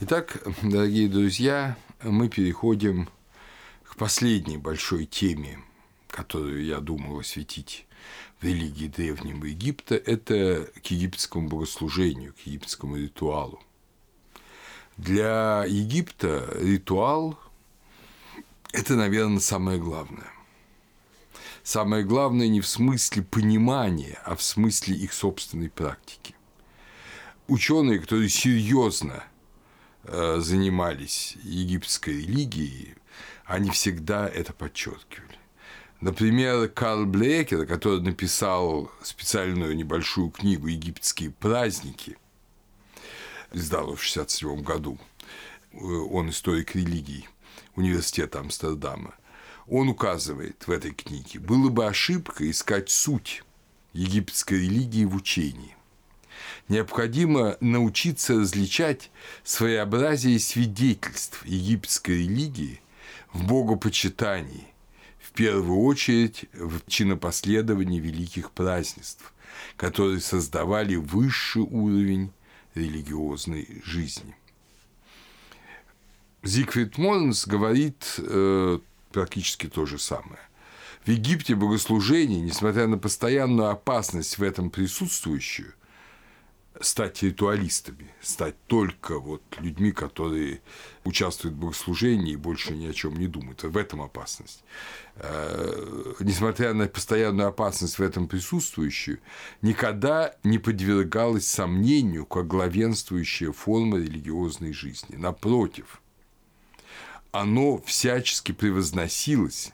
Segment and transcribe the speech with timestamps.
[0.00, 3.08] Итак, дорогие друзья, мы переходим
[3.84, 5.60] к последней большой теме,
[6.08, 7.86] которую я думал осветить
[8.40, 13.62] в религии Древнего Египта, это к египетскому богослужению, к египетскому ритуалу.
[14.96, 17.38] Для Египта ритуал–
[18.72, 20.32] это, наверное, самое главное.
[21.62, 26.34] Самое главное не в смысле понимания, а в смысле их собственной практики.
[27.46, 29.22] Ученые, которые серьезно
[30.06, 32.94] занимались египетской религией,
[33.44, 35.38] они всегда это подчеркивали.
[36.00, 42.18] Например, Карл Блекер, который написал специальную небольшую книгу «Египетские праздники»,
[43.52, 44.98] издал в 1967 году,
[45.72, 47.28] он историк религий
[47.74, 49.14] университета Амстердама,
[49.66, 53.42] он указывает в этой книге, было бы ошибкой искать суть
[53.92, 55.73] египетской религии в учении.
[56.68, 59.10] Необходимо научиться различать
[59.42, 62.80] своеобразие свидетельств египетской религии
[63.34, 64.68] в богопочитании,
[65.18, 69.34] в первую очередь в чинопоследовании великих празднеств,
[69.76, 72.32] которые создавали высший уровень
[72.74, 74.34] религиозной жизни.
[76.42, 78.78] Зигфрид Морнс говорит э,
[79.12, 80.40] практически то же самое.
[81.04, 85.74] В Египте богослужение, несмотря на постоянную опасность в этом присутствующую,
[86.80, 90.60] стать ритуалистами, стать только вот людьми, которые
[91.04, 93.62] участвуют в богослужении и больше ни о чем не думают.
[93.62, 94.64] В этом опасность.
[95.16, 99.20] Э, несмотря на постоянную опасность в этом присутствующую,
[99.62, 105.16] никогда не подвергалась сомнению как главенствующая форма религиозной жизни.
[105.16, 106.00] Напротив,
[107.30, 109.72] оно всячески превозносилось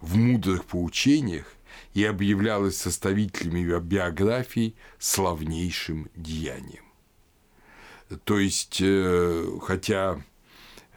[0.00, 1.52] в мудрых поучениях
[1.94, 6.84] и объявлялось составителями биографий славнейшим деянием.
[8.24, 10.22] То есть, э, хотя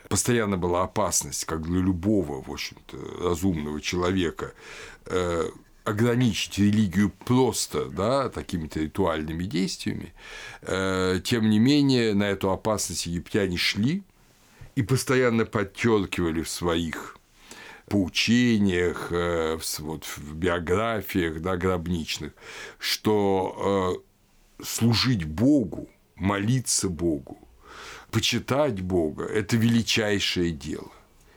[0.08, 2.98] постоянно была опасность, как для любого, в общем-то,
[3.30, 4.54] разумного человека,
[5.06, 5.50] э,
[5.84, 10.14] ограничить религию просто да, такими-то ритуальными действиями,
[10.62, 14.04] э, тем не менее на эту опасность египтяне шли
[14.76, 17.18] и постоянно подчеркивали в своих
[17.92, 22.32] поучениях, э, вот, в биографиях да, гробничных,
[22.80, 24.00] что
[24.60, 27.38] э, служить Богу, молиться Богу,
[28.10, 30.92] почитать Бога– это величайшее дело.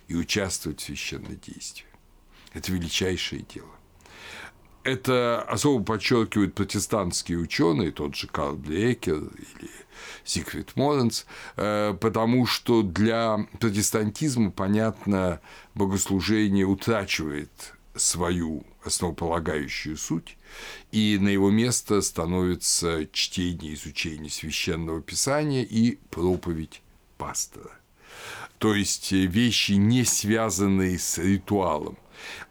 [0.06, 1.86] И участвовать в священнодействии–
[2.52, 3.74] это величайшее дело.
[4.84, 9.70] Это особо подчеркивают протестантские ученые, тот же Карл Блекер или
[10.26, 11.24] Зигфрид Моренс,
[11.56, 15.40] э, потому что для протестантизма, понятно,
[15.74, 20.36] богослужение утрачивает свою основополагающую суть,
[20.92, 26.82] и на его место становится чтение, изучение священного писания и проповедь
[27.16, 27.70] пастора.
[28.58, 31.96] То есть вещи, не связанные с ритуалом.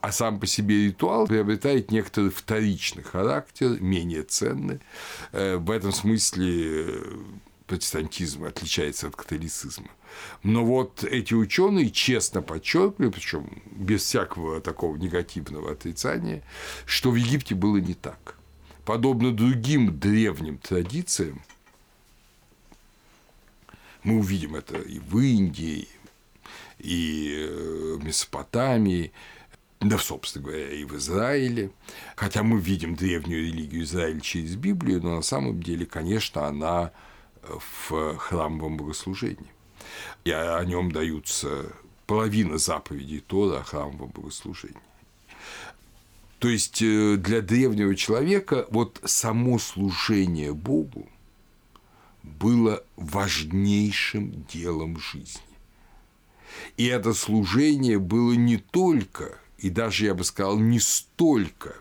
[0.02, 4.80] А сам по себе ритуал приобретает некоторый вторичный характер, менее ценный.
[5.32, 7.02] Э, в этом смысле
[7.68, 9.90] протестантизм отличается от католицизма.
[10.44, 16.44] Но вот эти ученые честно подчеркивали, причем без всякого такого негативного отрицания,
[16.86, 18.36] что в Египте было не так.
[18.86, 21.42] Подобно другим древним традициям,
[24.04, 25.88] мы увидим это и в Индии,
[26.80, 29.14] и в Месопотамии,
[29.84, 31.72] да, собственно говоря, и в Израиле.
[32.16, 36.92] Хотя мы видим древнюю религию Израиля через Библию, но на самом деле, конечно, она
[37.42, 39.52] в храмовом богослужении.
[40.24, 41.66] И о нем даются
[42.08, 44.78] половина заповедей Тора о храмовом богослужении.
[46.40, 51.08] То есть э, для древнего человека вот само служение Богу
[52.22, 55.42] было важнейшим делом жизни.
[56.76, 61.76] И это служение было не только, и даже, я бы сказал, не столько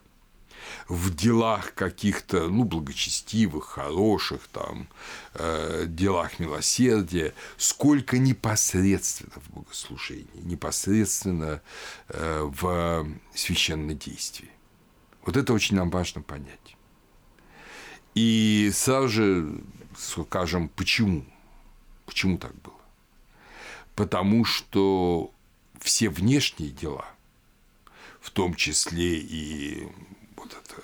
[0.89, 4.87] в делах каких-то, ну, благочестивых, хороших, там,
[5.35, 11.61] э, делах милосердия, сколько непосредственно в богослужении, непосредственно
[12.09, 14.51] э, в священнодействии.
[15.27, 16.77] Вот это очень нам важно понять.
[18.15, 19.61] И сразу же
[19.97, 21.25] скажем, почему?
[22.07, 22.81] Почему так было?
[23.97, 25.33] Потому что
[25.81, 27.07] все внешние дела,
[28.23, 29.87] в том числе и
[30.37, 30.81] вот это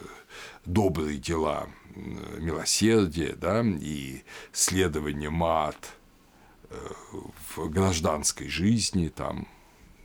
[0.66, 5.92] добрые дела милосердия, да, и следование мат
[6.70, 6.76] э,
[7.56, 9.48] в гражданской жизни, там,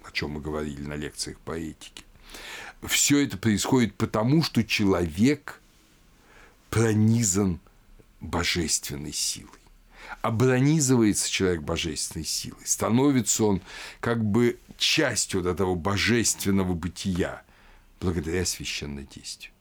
[0.03, 2.03] о чем мы говорили на лекциях по этике.
[2.83, 5.61] Все это происходит потому, что человек
[6.69, 7.59] пронизан
[8.19, 9.62] божественной силой.
[10.21, 13.61] Обронизывается человек божественной силой, становится он
[13.99, 17.43] как бы частью вот этого божественного бытия
[17.99, 19.53] благодаря священнодействию.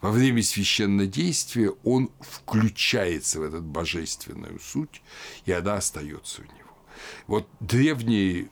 [0.00, 5.02] Во время священнодействия он включается в этот божественную суть,
[5.44, 6.78] и она остается у него.
[7.26, 8.50] Вот древние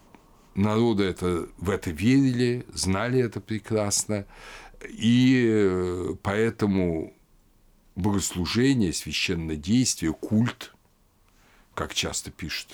[0.57, 4.27] народы это, в это верили, знали это прекрасно,
[4.89, 7.16] и э, поэтому
[7.97, 10.73] богослужение, священное действие, культ,
[11.75, 12.69] как часто пишут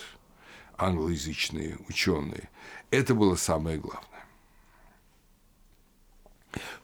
[0.76, 2.50] англоязычные ученые,
[2.90, 4.08] это было самое главное.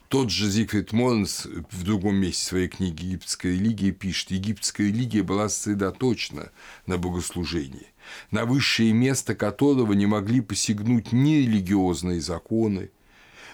[0.09, 5.51] Тот же Зигфрид Монс в другом месте своей книги «Египетская религия» пишет, египетская религия была
[5.51, 6.51] сосредоточена
[6.87, 7.89] на богослужении,
[8.31, 12.91] на высшее место которого не могли посягнуть ни религиозные законы,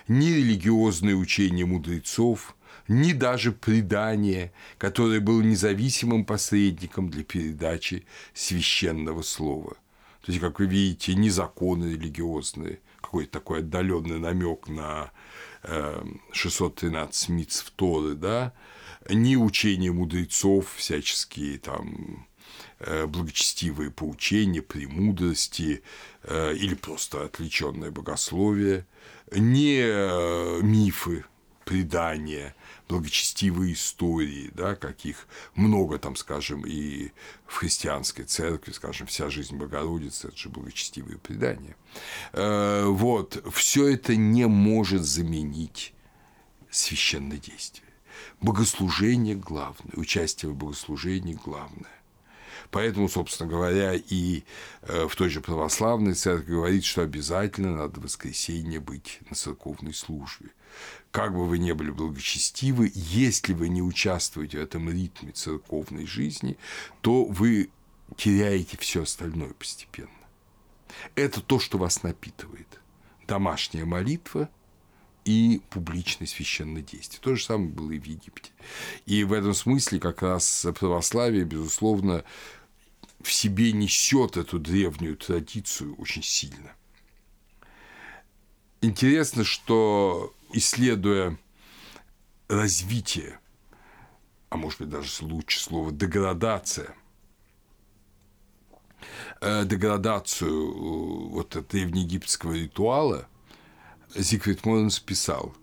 [0.07, 2.55] ни религиозные учения мудрецов,
[2.89, 9.77] ни даже предание, которое было независимым посредником для передачи священного слова.
[10.25, 15.13] То есть, как вы видите, ни законы религиозные, какой-то такой отдаленный намек на
[16.33, 18.53] 613 митцв Торы, да,
[19.09, 22.27] ни учения мудрецов, всяческие там
[22.79, 25.83] э, благочестивые поучения, премудрости
[26.23, 28.87] э, или просто отвлеченное богословие,
[29.31, 31.25] не э, мифы,
[31.65, 32.55] предания,
[32.94, 35.26] благочестивые истории, да, каких
[35.56, 37.11] много там, скажем, и
[37.46, 41.75] в христианской церкви, скажем, вся жизнь Богородицы, это же благочестивые предания.
[42.32, 45.93] Э, вот, все это не может заменить
[46.70, 47.88] священное действие.
[48.41, 51.91] Богослужение главное, участие в богослужении главное.
[52.70, 54.44] Поэтому, собственно говоря, и
[54.82, 59.94] э, в той же православной церкви говорит, что обязательно надо в воскресенье быть на церковной
[59.94, 60.50] службе
[61.15, 66.57] как бы вы ни были благочестивы, если вы не участвуете в этом ритме церковной жизни,
[67.03, 67.71] то вы
[68.17, 70.11] теряете все остальное постепенно.
[71.15, 72.81] Это то, что вас напитывает.
[73.29, 74.51] Домашняя молитва
[75.25, 77.21] и публичное священное действие.
[77.23, 78.51] То же самое было и в Египте.
[79.07, 82.25] И в этом смысле как раз православие, безусловно,
[83.23, 86.75] в себе несет эту древнюю традицию очень сильно.
[88.81, 91.37] Интересно, что исследуя
[92.49, 93.39] развитие,
[94.51, 96.95] а может быть даже лучше слово деградация,
[99.41, 103.29] э, деградацию э, вот этого древнеегипетского ритуала,
[104.15, 105.55] Зигфрид Моренс писал,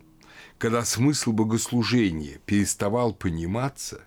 [0.58, 4.02] когда смысл богослужения переставал пониматься,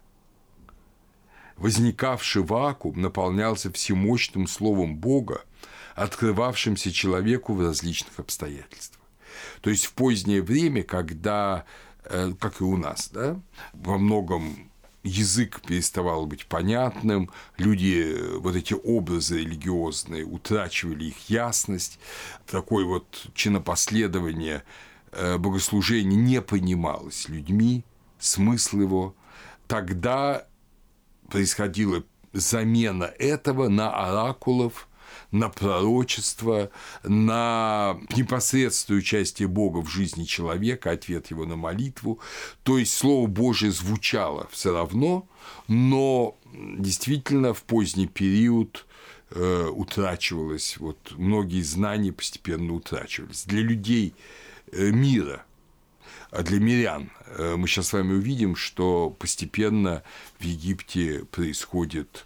[1.57, 5.45] возникавший вакуум наполнялся всемощным словом Бога,
[5.95, 9.04] открывавшимся человеку в различных обстоятельствах.
[9.61, 11.65] То есть в позднее время, когда,
[12.05, 13.41] э, как и у нас, да,
[13.73, 14.71] во многом
[15.03, 21.99] язык переставал быть понятным, люди, э, вот эти образы религиозные утрачивали их ясность,
[22.47, 24.65] такое вот чинопоследование
[25.13, 27.85] э, богослужения не понималось людьми,
[28.19, 29.15] смысл его,
[29.67, 30.47] тогда
[31.31, 32.03] происходила
[32.33, 34.89] замена этого на оракулов–
[35.35, 36.71] на пророчество,
[37.03, 42.21] на непосредственное участие Бога в жизни человека, ответ его на молитву.
[42.63, 45.27] То есть Слово Божие звучало все равно,
[45.67, 46.39] но
[46.79, 48.87] действительно в поздний период
[49.31, 53.45] э, утрачивалось, вот многие знания постепенно утрачивались.
[53.45, 54.15] Для людей
[54.71, 55.45] э, мира,
[56.31, 60.05] а для мирян э, мы сейчас с вами увидим, что постепенно
[60.39, 62.25] в Египте происходит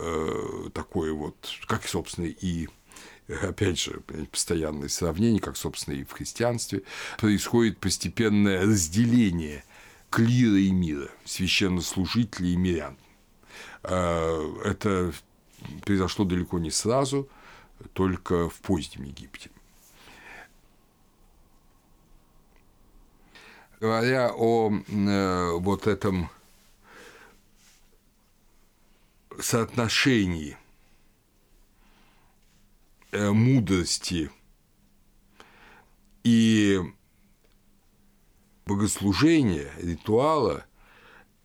[0.00, 1.36] Э, такое вот,
[1.66, 2.68] как, собственно, и
[3.42, 4.00] опять же,
[4.30, 6.82] постоянное сравнение, как, собственно, и в христианстве,
[7.18, 9.64] происходит постепенное разделение
[10.10, 12.96] клира и мира, священнослужителей и мирян.
[13.82, 15.12] Э, это
[15.84, 17.28] произошло далеко не сразу,
[17.92, 19.50] только в позднем Египте.
[23.80, 26.30] Говоря о э, вот этом
[29.38, 30.56] соотношении
[33.12, 34.30] э, мудрости
[36.24, 36.80] и
[38.66, 40.66] богослужения, ритуала,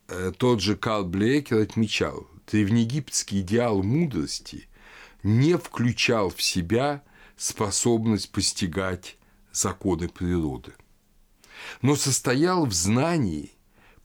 [0.08, 4.68] э, тот же Карл Блекер отмечал, древнеегипетский идеал мудрости
[5.24, 7.02] не включал в себя
[7.38, 9.18] способность постигать
[9.54, 10.74] законы природы,
[11.82, 13.53] но состоял в знании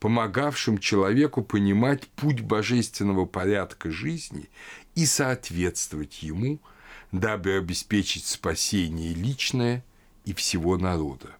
[0.00, 4.48] помогавшим человеку понимать путь божественного порядка жизни
[4.94, 6.60] и соответствовать ему,
[7.12, 9.84] дабы обеспечить спасение личное
[10.24, 11.30] и всего народа.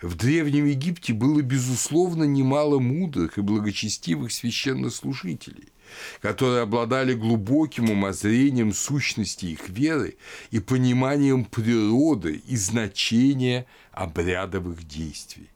[0.00, 5.72] В Древнем Египте было, безусловно, немало мудрых и благочестивых священнослужителей,
[6.20, 10.16] которые обладали глубоким умозрением сущности их веры
[10.50, 15.48] и пониманием природы и значения обрядовых действий.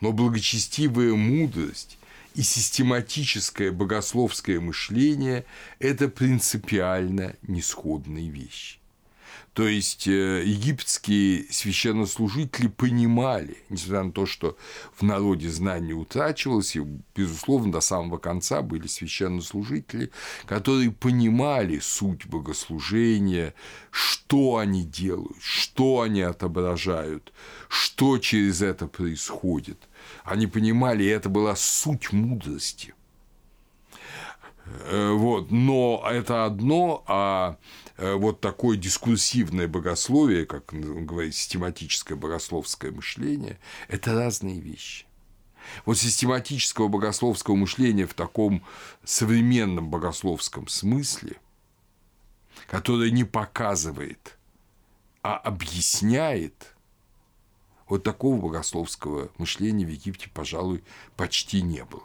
[0.00, 1.98] Но благочестивая мудрость
[2.34, 5.44] и систематическое богословское мышление–
[5.78, 8.78] это принципиально несходные вещи.
[9.54, 14.56] То есть э, египетские священнослужители понимали, несмотря на то, что
[14.96, 20.10] в народе знание утрачивалось, и, безусловно, до самого конца были священнослужители,
[20.46, 23.54] которые понимали суть богослужения,
[23.92, 27.32] что они делают, что они отображают,
[27.68, 29.78] что через это происходит.
[30.24, 32.92] Они понимали, и это была суть мудрости.
[34.66, 35.50] Э, вот.
[35.50, 37.56] Но это одно, а
[37.96, 43.58] вот такое дискурсивное богословие, как он говорит, систематическое богословское мышление,
[43.88, 45.06] это разные вещи.
[45.86, 48.64] Вот систематического богословского мышления в таком
[49.04, 51.36] современном богословском смысле,
[52.66, 54.38] которое не показывает,
[55.22, 56.74] а объясняет,
[57.88, 60.82] вот такого богословского мышления в Египте, пожалуй,
[61.16, 62.02] почти не было.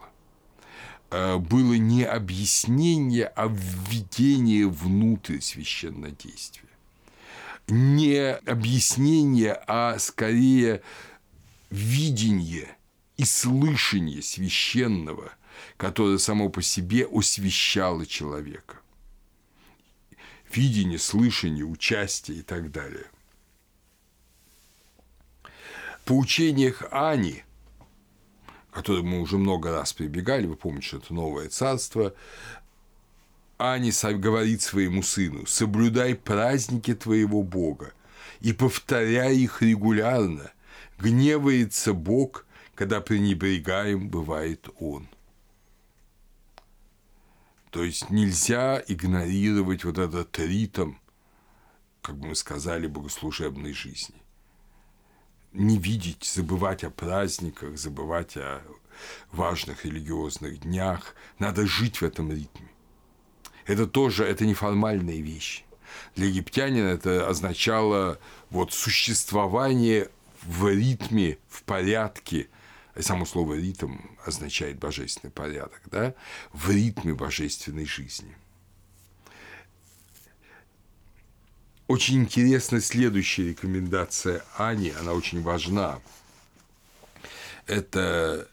[1.11, 6.69] Э, было не объяснение, а введение внутрь священнодействия.
[7.67, 10.81] Не объяснение, а скорее
[11.69, 12.75] видение
[13.17, 15.31] и слышание священного,
[15.77, 18.77] которое само по себе освещало человека.
[20.51, 23.05] Видение, слышание, участие и так далее.
[26.05, 27.43] По учениях Ани–
[28.71, 32.13] которой мы уже много раз прибегали, вы помните, что это новое царство,
[33.57, 37.93] Ани говорит своему сыну, соблюдай праздники твоего Бога
[38.39, 40.51] и повторяй их регулярно.
[40.97, 42.45] Гневается Бог,
[42.75, 45.07] когда пренебрегаем бывает Он.
[47.69, 50.93] То есть нельзя игнорировать вот этот ритм,
[52.01, 54.15] как бы мы сказали, богослужебной жизни
[55.53, 58.61] не видеть, забывать о праздниках, забывать о
[59.31, 61.15] важных религиозных днях.
[61.39, 62.69] Надо жить в этом ритме.
[63.65, 65.63] Это тоже, это неформальные вещи.
[66.15, 70.09] Для египтянина это означало вот существование
[70.43, 72.47] в ритме, в порядке.
[72.99, 76.13] Само слово «ритм» означает божественный порядок, да?
[76.51, 78.35] В ритме божественной жизни–
[81.89, 85.99] Очень интересна следующая рекомендация Ани, она очень важна.
[87.65, 88.47] Это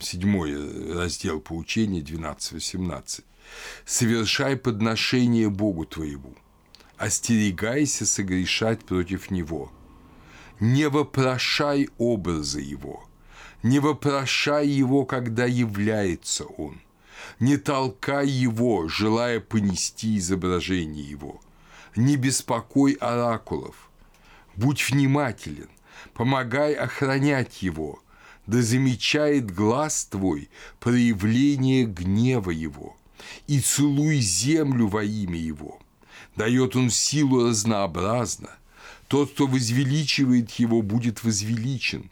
[0.00, 3.22] седьмой раздел поучения 12-18.
[3.84, 6.34] «Совершай подношение Богу твоему,
[6.96, 9.70] остерегайся согрешать против Него,
[10.58, 13.08] не вопрошай образа Его,
[13.62, 16.80] не вопрошай Его, когда является Он,
[17.38, 21.40] не толкай Его, желая понести изображение Его–
[21.96, 23.90] не беспокой оракулов,
[24.54, 25.68] будь внимателен,
[26.14, 28.00] помогай охранять его,
[28.46, 30.48] да замечает глаз твой
[30.78, 32.96] проявление гнева его,
[33.46, 35.78] и целуй землю во имя его.
[36.36, 38.50] Дает он силу разнообразно,
[39.08, 42.10] тот, кто возвеличивает его, будет возвеличен.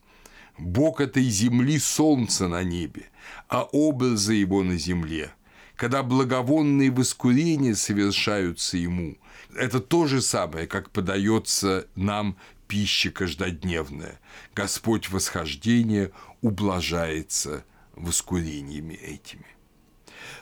[0.57, 3.07] Бог этой земли– солнце на небе,
[3.49, 5.33] а образы его на земле.
[5.77, 9.17] Когда благовонные воскурения совершаются ему,
[9.57, 12.37] это то же самое, как подается нам
[12.69, 14.21] пища каждодневная.
[14.55, 19.47] Господь восхождения ублажается воскурениями этими.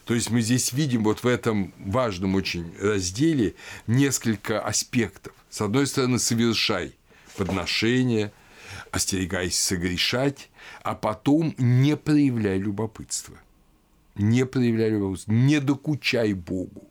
[0.05, 3.55] То есть мы здесь видим вот в этом важном очень разделе
[3.87, 5.33] несколько аспектов.
[5.51, 6.95] С одной стороны, совершай
[7.37, 8.33] подношение,
[8.91, 10.51] остерегайся согрешать,
[10.83, 13.37] а потом не проявляй любопытства.
[14.15, 16.91] Не проявляй любопытства, не докучай Богу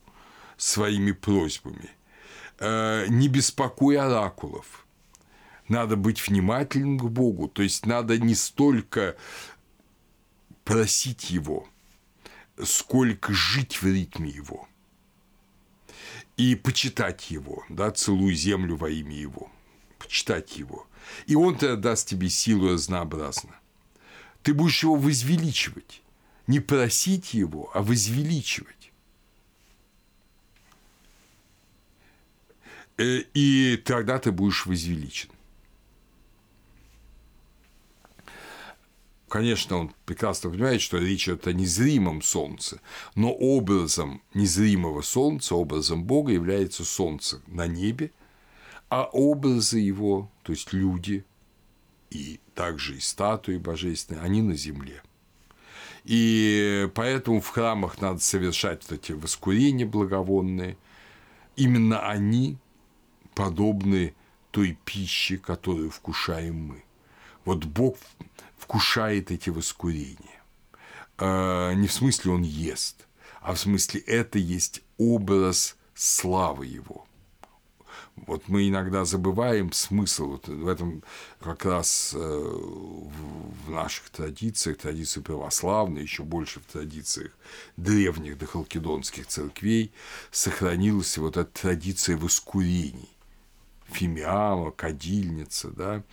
[0.58, 1.90] своими просьбами–
[2.62, 4.86] не беспокой оракулов.
[5.68, 9.16] Надо быть внимательным к Богу, то есть надо не столько
[10.64, 11.68] просить Его,
[12.62, 14.68] сколько жить в ритме Его
[16.38, 19.52] и почитать Его, да, целуй землю во имя Его,
[20.00, 20.88] почитать Его.
[21.28, 23.56] И Он тогда даст тебе силу разнообразно.
[24.44, 26.02] Ты будешь Его возвеличивать,
[26.48, 28.92] не просить Его, а возвеличивать.
[32.91, 35.30] Э, и тогда ты будешь возвеличен.
[39.32, 42.82] Конечно, он прекрасно понимает, что речь идет о незримом солнце,
[43.16, 48.12] но образом незримого солнца, образом Бога является солнце на небе,
[48.90, 51.24] а образы его, то есть люди
[52.10, 55.02] и также и статуи божественные, они на земле.
[56.04, 60.76] И поэтому в храмах надо совершать вот эти воскурения благовонные.
[61.56, 62.58] Именно они
[63.42, 64.14] подобны
[64.52, 66.84] той пище, которую вкушаем мы.
[67.44, 67.98] Вот Бог
[68.58, 70.44] вкушает эти воскурения.
[71.18, 73.08] А, не в смысле он ест,
[73.42, 77.08] а в смысле это есть образ славы его–
[78.28, 81.04] вот мы иногда забываем смысл вот в этом
[81.40, 87.32] как раз э, в наших традициях, традиции православной, еще больше в традициях
[87.78, 89.92] древних дохалкидонских церквей
[90.30, 93.11] сохранилась вот эта традиция воскурений.
[93.92, 96.04] Фимиама, кадильница, да,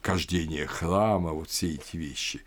[0.00, 2.42] кождение храма, вот все эти вещи.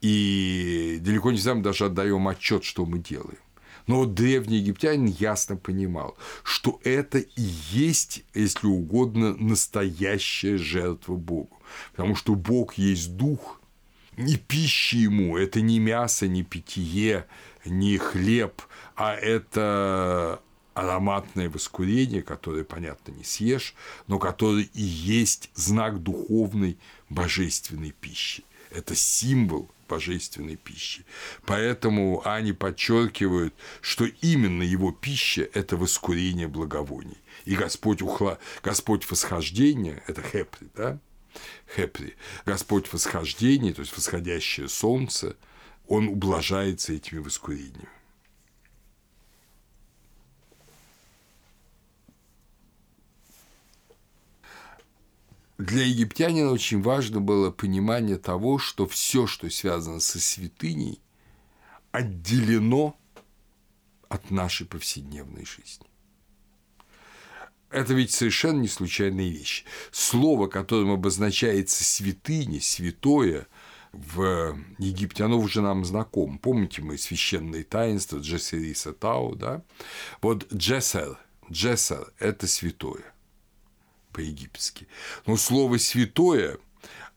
[0.00, 3.38] И далеко не мы даже отдаем отчет, что мы делаем.
[3.86, 11.60] Но вот древний египтянин ясно понимал, что это и есть, если угодно, настоящая жертва Богу.
[11.92, 13.60] Потому что Бог есть дух,
[14.16, 17.26] не пища ему, это не мясо, не питье,
[17.64, 18.62] не хлеб,
[18.96, 20.40] а это
[20.76, 23.74] ароматное воскурение, которое, понятно, не съешь,
[24.08, 26.78] но которое и есть знак духовной
[27.08, 28.44] божественной пищи.
[28.70, 31.06] Это символ божественной пищи.
[31.46, 37.16] Поэтому они подчеркивают, что именно его пища– это воскурение благовоний.
[37.46, 38.38] И Господь, ухла...
[38.62, 40.98] Господь восхождения– это хепри, да?
[41.74, 42.14] Хепри.
[42.44, 45.36] Господь восхождения, то есть восходящее солнце,
[45.88, 47.95] он ублажается этими воскурениями.
[55.58, 61.00] Для египтянина очень важно было понимание того, что все, что связано со святыней,
[61.92, 62.94] отделено
[64.08, 65.86] от нашей повседневной жизни.
[67.70, 69.64] Это ведь совершенно не случайная вещь.
[69.90, 73.48] Слово, которым обозначается святыня, святое
[73.92, 76.38] в Египте, оно уже нам знакомо.
[76.38, 79.62] Помните мы священные таинства Джессериса Тау, да?
[80.20, 81.18] Вот Джессер,
[81.50, 83.15] Джессер– это святое
[84.16, 84.88] по-египетски.
[85.26, 86.56] Но слово «святое»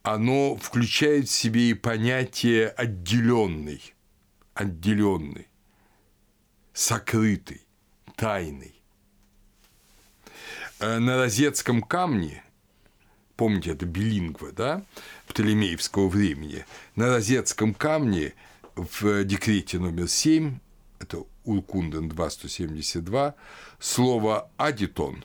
[0.02, 3.94] оно включает в себе и понятие отделенный,
[4.52, 5.48] отделенный,
[6.74, 7.62] сокрытый,
[8.16, 8.74] тайный.
[10.78, 12.44] Э, на розетском камне,
[13.36, 14.84] помните, это билингва, да,
[15.26, 18.34] Птолемеевского времени, на розетском камне
[18.74, 20.58] в декрете номер 7,
[20.98, 23.34] это Уркунден 2.172,
[23.78, 25.24] слово «адитон»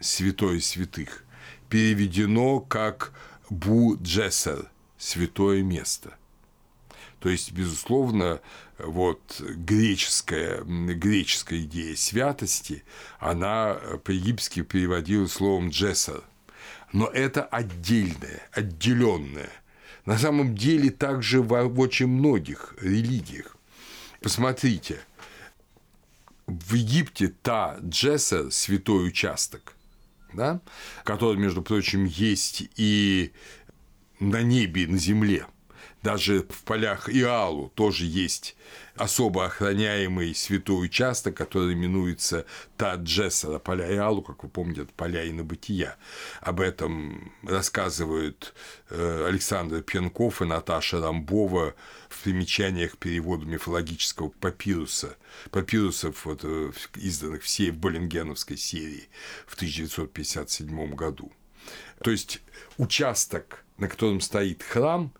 [0.00, 1.24] святой святых
[1.68, 3.12] переведено как
[3.48, 6.14] Бу Джессер– святое место.
[7.20, 8.40] То есть, безусловно,
[8.78, 12.82] вот греческая, греческая идея святости,
[13.18, 16.22] она по-египетски переводилась словом «джессер».
[16.92, 19.50] Но это отдельное, отделенное.
[20.06, 23.56] На самом деле также в очень многих религиях.
[24.20, 24.98] Посмотрите,
[26.46, 29.74] в Египте та джессер– святой участок–
[30.32, 30.60] да,
[31.04, 33.32] который, между прочим, есть и
[34.18, 35.46] на небе, и на земле.
[36.02, 38.56] Даже в полях Иалу тоже есть
[38.94, 45.96] особо охраняемый святой участок, который именуется Таджесара, поля Иалу, как вы помните, это поля инобытия.
[46.40, 48.54] Об этом рассказывают
[48.88, 51.74] э, Александр Пьянков и Наташа Рамбова
[52.08, 55.16] в примечаниях к переводу мифологического папируса,
[55.50, 59.08] папирусов, вот, э, изданных все в Боллингеновской серии
[59.46, 61.32] в 1957 году.
[62.02, 62.40] То есть
[62.78, 65.12] участок, на котором стоит храм,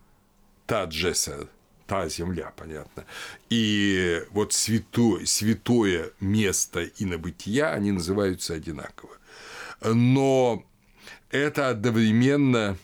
[0.71, 1.47] та Джессер,
[1.85, 3.03] та земля, понятно.
[3.49, 9.17] И вот святое, святое место инобытия, они называются одинаково.
[9.83, 10.63] Но
[11.29, 12.77] это одновременно,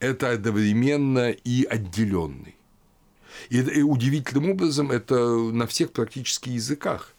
[0.00, 2.56] это одновременно и отделенный.
[3.50, 5.14] И, и удивительным образом это
[5.52, 7.14] на всех практически языках.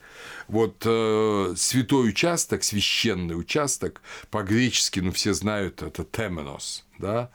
[0.49, 7.29] Вот э, святой участок, священный участок, по-гречески, ну, все знают, это теменос, да,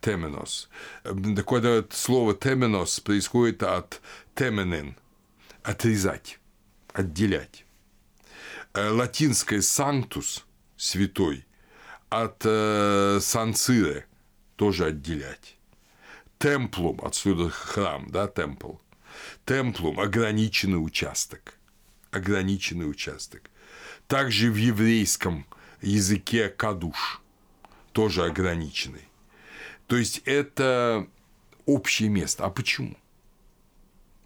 [0.00, 0.68] теменос.
[1.02, 4.00] Так вот, это слово теменос происходит от
[4.34, 4.96] теменен–
[5.62, 6.38] отрезать,
[6.92, 7.64] отделять.
[8.74, 11.46] Э, латинское «санктус»– святой,
[12.08, 14.06] от э, санцире–
[14.56, 15.56] тоже отделять.
[16.38, 18.74] Темплум, отсюда храм, да, темпл.
[19.44, 21.54] Темплум– ограниченный участок.
[22.10, 23.50] Ограниченный участок.
[24.06, 25.46] Также в еврейском
[25.82, 27.20] языке кадуш–
[27.92, 29.07] тоже ограниченный.
[29.88, 31.08] То есть это
[31.66, 32.44] общее место.
[32.44, 32.96] А почему?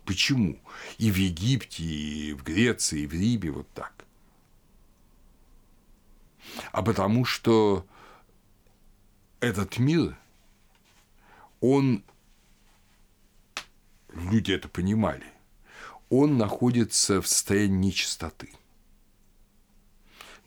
[0.05, 0.61] Почему?
[0.99, 4.05] И в Египте, и в Греции, и в Риме вот так.
[6.73, 7.87] А потому что
[9.39, 10.19] этот мир,
[11.61, 12.03] он
[14.13, 15.27] люди это понимали,
[16.11, 18.51] он находится в состоянии нечистоты.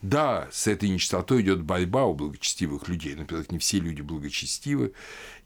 [0.02, 3.14] Да, с этой нечистотой идет борьба у благочестивых людей.
[3.14, 4.92] Во-первых, не все люди благочестивы,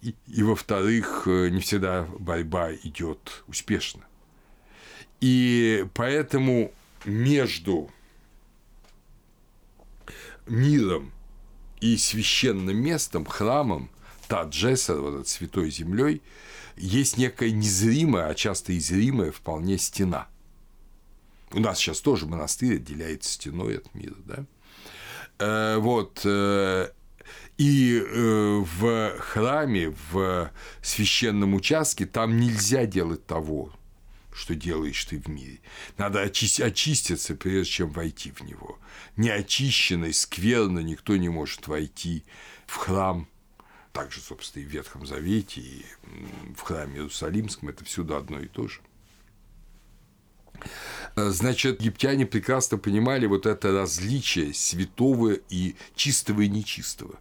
[0.02, 4.02] и, и во-вторых, э, не всегда борьба идет успешно.
[5.20, 6.72] И поэтому
[7.04, 7.90] между
[10.46, 11.12] миром
[11.80, 13.90] и священным местом, храмом,
[14.26, 16.22] Таджесер, вот этой святой землей,
[16.76, 20.28] есть некая незримая, а часто и зримая вполне стена.
[21.52, 24.46] У нас сейчас тоже монастырь отделяется стеной от мира, да?
[25.38, 26.20] Э, вот.
[26.24, 26.90] Э,
[27.58, 33.72] и э, в храме, в священном участке там нельзя делать того,
[34.32, 35.60] что делаешь ты в мире.
[35.98, 38.78] Надо очи- очиститься, прежде чем войти в него.
[39.16, 42.24] Неочищенный, скверно никто не может войти
[42.66, 43.28] в храм.
[43.92, 45.84] Также, собственно, и в Ветхом Завете, и
[46.56, 48.80] в храме Иерусалимском это всюду одно и то же.
[51.16, 57.18] Значит, египтяне прекрасно понимали вот это различие святого и чистого и нечистого.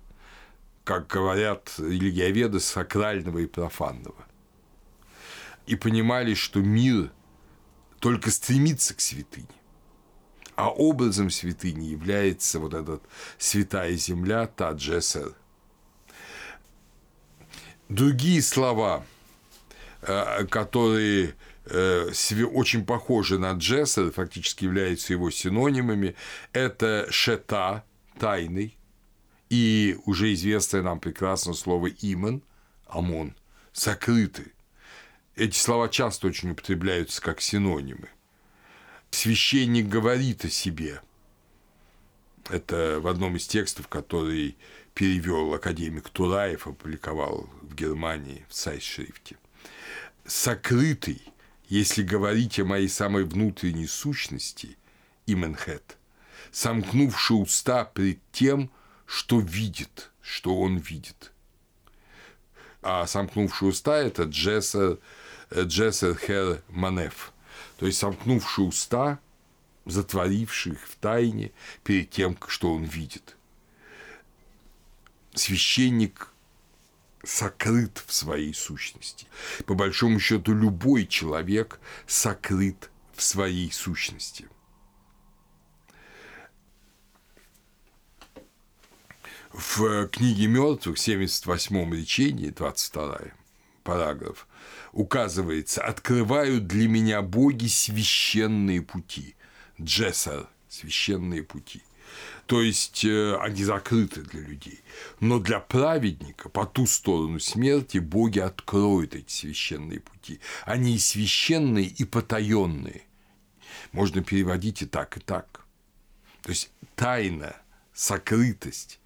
[0.83, 4.25] Как говорят религиоведы, сакрального и профанного
[5.69, 7.11] и понимали, что мир
[7.99, 9.47] только стремится к святыне.
[10.55, 12.99] А образом святыни является вот эта
[13.37, 15.35] святая земля Таджесер.
[17.87, 19.05] Другие слова,
[20.01, 21.35] э, которые
[21.69, 22.11] э,
[22.45, 26.15] очень похожи на Джессер, фактически являются его синонимами,
[26.53, 27.83] это шета,
[28.19, 28.77] тайный,
[29.49, 32.41] и уже известное нам прекрасно слово имен,
[32.87, 33.35] амон,
[33.73, 34.53] сокрытый.
[35.35, 38.09] Эти слова часто очень употребляются как синонимы.
[39.11, 41.01] Священник говорит о себе.
[42.49, 44.57] Это в одном из текстов, который
[44.93, 49.37] перевел академик Тураев, опубликовал в Германии в сайт-шрифте.
[50.25, 51.21] Сокрытый,
[51.69, 54.77] если говорить о моей самой внутренней сущности,
[55.27, 55.97] именхет,
[56.51, 58.71] сомкнувший уста пред тем,
[59.05, 61.31] что видит, что он видит.
[62.81, 64.97] А сомкнувший уста– это Джесса
[65.53, 67.33] Джессер Хер Манеф,
[67.77, 69.19] то есть сомкнувший уста,
[69.85, 71.51] затворивший их в тайне
[71.83, 73.35] перед тем, что он видит.
[75.33, 76.28] Священник
[77.23, 79.27] сокрыт в своей сущности.
[79.65, 84.47] По большому счету, любой человек сокрыт в своей сущности.
[89.51, 93.19] В книге мертвых, 78-м речении, 22
[93.83, 94.47] параграф,
[94.91, 99.35] указывается, открывают для меня боги священные пути.
[99.81, 101.81] Джессер– священные пути.
[102.49, 104.79] То есть э, они закрыты для людей.
[105.19, 110.39] Но для праведника по ту сторону смерти боги откроют эти священные пути.
[110.65, 113.03] Они и священные, и потаенные.
[113.91, 115.63] Можно переводить и так, и так.
[116.41, 117.55] То есть тайна,
[117.93, 118.99] сокрытость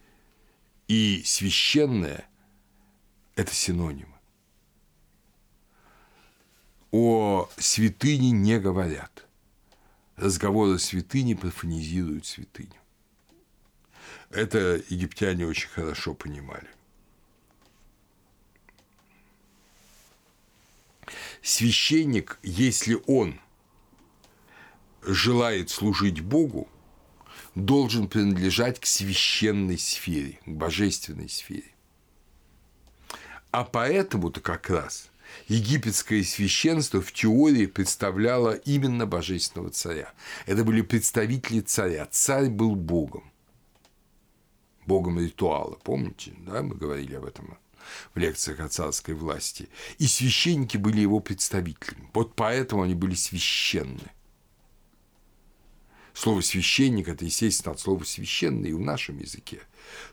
[0.87, 2.25] и священное–
[3.35, 4.07] это синоним
[6.91, 9.27] о святыне не говорят.
[10.15, 12.82] Разговоры о святыне профанизируют святыню.
[14.33, 16.67] Это египтяне очень хорошо понимали.
[21.43, 23.39] Священник, если он
[25.03, 26.67] желает служить Богу,
[27.53, 31.69] должен принадлежать к священной сфере, к божественной сфере.
[33.51, 35.11] А поэтому-то как раз
[35.47, 40.11] египетское священство в теории представляло именно божественного царя.
[40.47, 42.07] Это были представители царя.
[42.09, 43.32] Царь был богом.
[44.85, 45.77] Богом ритуала.
[45.83, 47.57] Помните, да, мы говорили об этом
[48.13, 49.69] в лекциях о царской власти.
[49.97, 52.09] И священники были его представителями.
[52.13, 54.11] Вот поэтому они были священны.
[56.13, 59.61] Слово священник это, естественно, от слова священный и в нашем языке.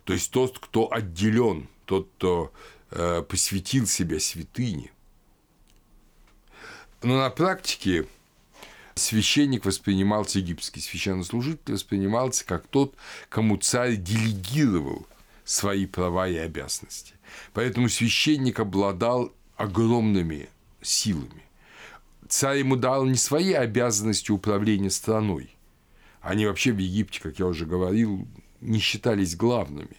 [0.05, 2.53] То есть тот, кто отделен, тот, кто
[2.91, 4.93] э, посвятил себя святыне–
[7.03, 8.07] но на практике
[8.95, 12.95] священник воспринимался, египетский священнослужитель воспринимался как тот,
[13.29, 15.07] кому царь делегировал
[15.45, 17.15] свои права и обязанности.
[17.53, 20.49] Поэтому священник обладал огромными
[20.81, 21.45] силами.
[22.29, 25.51] Царь ему дал не свои обязанности управления страной.
[26.21, 28.29] Они вообще в Египте, как я уже говорил,
[28.61, 29.97] не считались главными.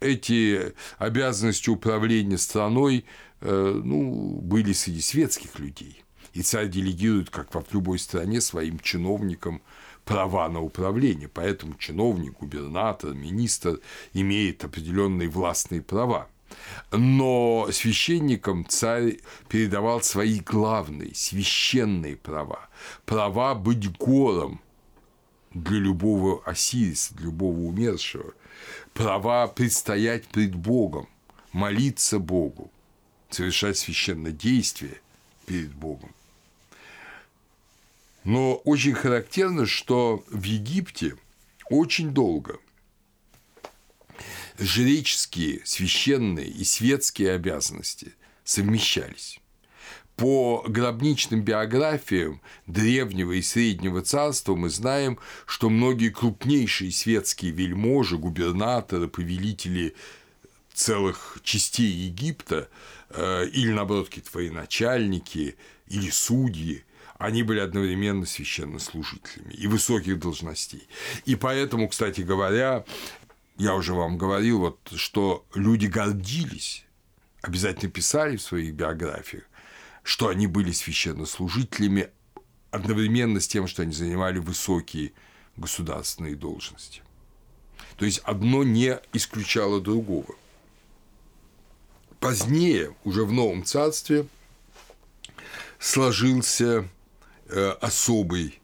[0.00, 3.04] Эти обязанности управления страной
[3.40, 6.03] э, ну, были среди светских людей
[6.34, 9.62] и царь делегирует, как в любой стране, своим чиновникам
[10.04, 11.28] права на управление.
[11.28, 13.80] Поэтому чиновник, губернатор, министр
[14.12, 16.28] имеет определенные властные права.
[16.90, 19.18] Но священникам царь
[19.48, 22.68] передавал свои главные священные права.
[23.06, 24.60] Права быть гором
[25.52, 28.34] для любого Осириса, для любого умершего.
[28.92, 31.08] Права предстоять пред Богом,
[31.52, 32.70] молиться Богу,
[33.30, 35.00] совершать священное действие
[35.46, 36.10] перед Богом.
[38.24, 41.16] Но очень характерно, что в Египте
[41.68, 42.58] очень долго
[44.58, 49.40] жреческие, священные и светские обязанности совмещались.
[50.16, 59.08] По гробничным биографиям древнего и среднего царства мы знаем, что многие крупнейшие светские вельможи, губернаторы,
[59.08, 59.94] повелители
[60.72, 62.68] целых частей Египта
[63.10, 65.56] э, или, наоборот, какие-то военачальники
[65.88, 66.84] или судьи,
[67.24, 70.86] они были одновременно священнослужителями и высоких должностей.
[71.24, 72.84] И поэтому, кстати говоря,
[73.56, 76.84] я уже вам говорил, вот, что люди гордились,
[77.40, 79.44] обязательно писали в своих биографиях,
[80.02, 82.10] что они были священнослужителями
[82.70, 85.12] одновременно с тем, что они занимали высокие
[85.56, 87.00] государственные должности.
[87.96, 90.34] То есть одно не исключало другого.
[92.20, 94.26] Позднее, уже в Новом Царстве,
[95.78, 96.88] сложился
[97.80, 98.60] особый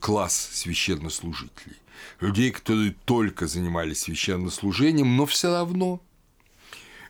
[0.00, 1.76] класс священнослужителей.
[2.20, 6.02] Людей, которые только занимались священнослужением, но все равно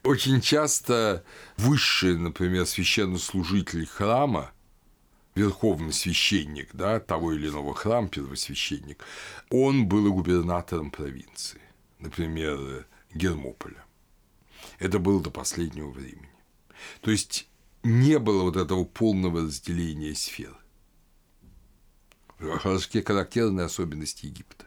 [0.07, 1.25] очень часто
[1.57, 4.53] высший, например, священнослужитель храма,
[5.35, 9.05] верховный священник да, того или иного храма, первосвященник,
[9.51, 11.61] он был губернатором провинции,
[11.99, 13.85] например, Гермополя.
[14.79, 16.31] Это было до последнего времени.
[17.01, 17.49] То есть
[17.83, 20.57] не было вот этого полного разделения сфер.
[22.39, 24.67] Характерные особенности Египта.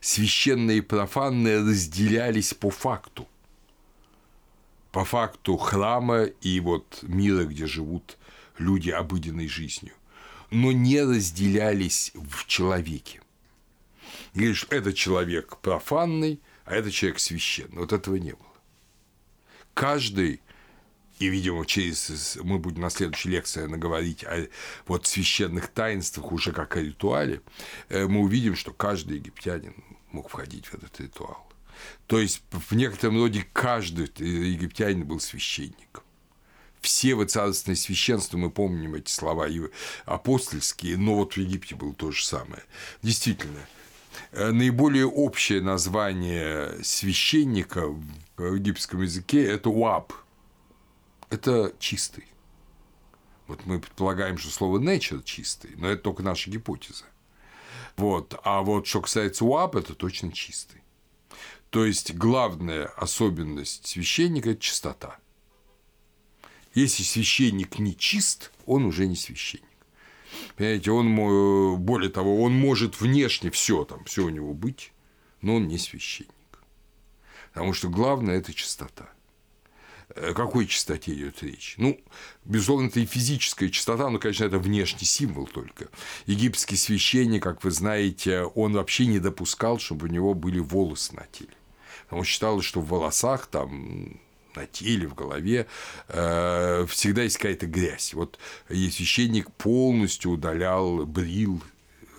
[0.00, 3.26] Священные и профанные разделялись по факту.
[4.92, 8.16] По факту храма и вот мира, где живут
[8.58, 9.92] люди обыденной жизнью.
[10.50, 13.20] Но не разделялись в человеке.
[14.34, 17.78] Говоришь, это человек профанный, а это человек священный.
[17.78, 18.52] Вот этого не было.
[19.74, 20.40] Каждый
[21.18, 24.48] и, видимо, через мы будем на следующей лекции наговорить о
[24.86, 27.40] вот священных таинствах уже как о ритуале,
[27.88, 29.74] э, мы увидим, что каждый египтянин
[30.12, 31.46] мог входить в этот ритуал.
[32.06, 36.04] То есть в некотором роде каждый египтянин был священником.
[36.80, 39.48] Все вы царственное священство, мы помним эти слова
[40.04, 42.62] апостольские, но вот в Египте было то же самое.
[43.02, 43.60] Действительно,
[44.32, 47.88] э, наиболее общее название священника
[48.36, 50.12] в египетском языке– это уаб–
[51.30, 52.24] это чистый.
[53.46, 57.04] Вот мы предполагаем, что слово nature чистый, но это только наша гипотеза.
[57.96, 58.38] Вот.
[58.42, 60.82] А вот что касается УАП, это точно чистый.
[61.70, 65.18] То есть главная особенность священника– это чистота.
[66.74, 69.64] Если священник не чист, он уже не священник.
[70.56, 74.92] Понимаете, он, более того, он может внешне все там, все у него быть,
[75.40, 76.32] но он не священник.
[77.52, 79.08] Потому что главное– это чистота.
[80.14, 81.74] О какой чистоте идет речь?
[81.78, 82.00] Ну,
[82.44, 85.88] безусловно, это и физическая чистота, но, конечно, это внешний символ только.
[86.26, 91.26] Египетский священник, как вы знаете, он вообще не допускал, чтобы у него были волосы на
[91.32, 91.50] теле.
[92.10, 94.20] Он считал, что в волосах там
[94.54, 95.66] на теле, в голове
[96.08, 98.14] э, всегда есть какая-то грязь.
[98.14, 98.38] Вот
[98.68, 101.62] и священник полностью удалял, брил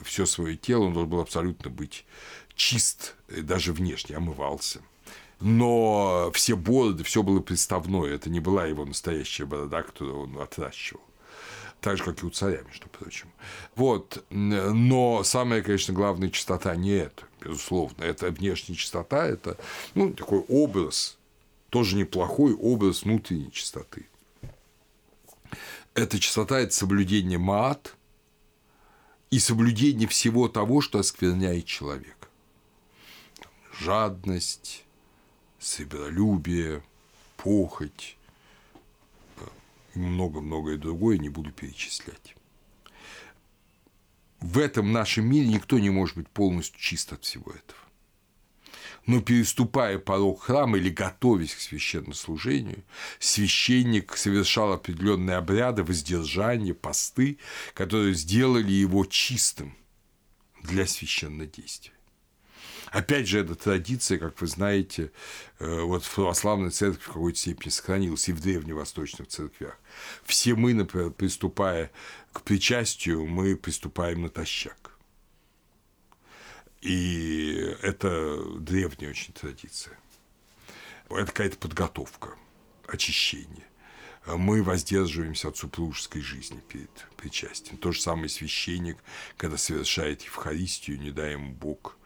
[0.04, 2.06] все свое тело, он должен был абсолютно быть
[2.54, 4.82] чист, даже внешне, омывался
[5.40, 11.02] но все бороды, все было представное, это не была его настоящая борода, которую он отращивал.
[11.80, 13.30] Так же, как и у царя, между прочим.
[13.76, 14.26] Вот.
[14.32, 18.04] Но самая, конечно, главная чистота не это, безусловно.
[18.04, 19.58] Это внешняя чистота, это
[19.94, 21.18] ну, такой образ,
[21.70, 24.08] тоже неплохой образ внутренней чистоты.
[25.94, 27.96] Эта чистота– это соблюдение маат
[29.30, 32.28] и соблюдение всего того, что оскверняет человека.
[33.80, 34.84] Жадность,
[35.68, 36.82] себялюбие,
[37.36, 38.18] похоть
[39.98, 42.36] много-многое другое не буду перечислять.
[44.40, 47.80] В этом нашем мире никто не может быть полностью чист от всего этого.
[49.08, 52.84] Но переступая порог храма или готовясь к священнослужению,
[53.20, 57.40] священник совершал определенные обряды, воздержания, посты,
[57.74, 59.76] которые сделали его чистым
[60.62, 61.97] для священного действия.
[62.98, 65.12] Опять же, эта традиция, как вы знаете,
[65.60, 69.80] э, вот в православной церкви в какой-то степени сохранилась и в древневосточных церквях.
[70.24, 71.92] Все мы, например, приступая
[72.34, 74.98] к причастию, мы приступаем натощак.
[76.82, 79.96] И это древняя очень традиция.
[81.12, 82.34] Это какая-то подготовка.
[82.88, 83.68] очищение.
[84.26, 87.78] Мы воздерживаемся от супружеской жизни перед причастием.
[87.78, 88.98] То же самое священник,
[89.38, 91.98] когда совершает Евхаристию, не дай ему Бог,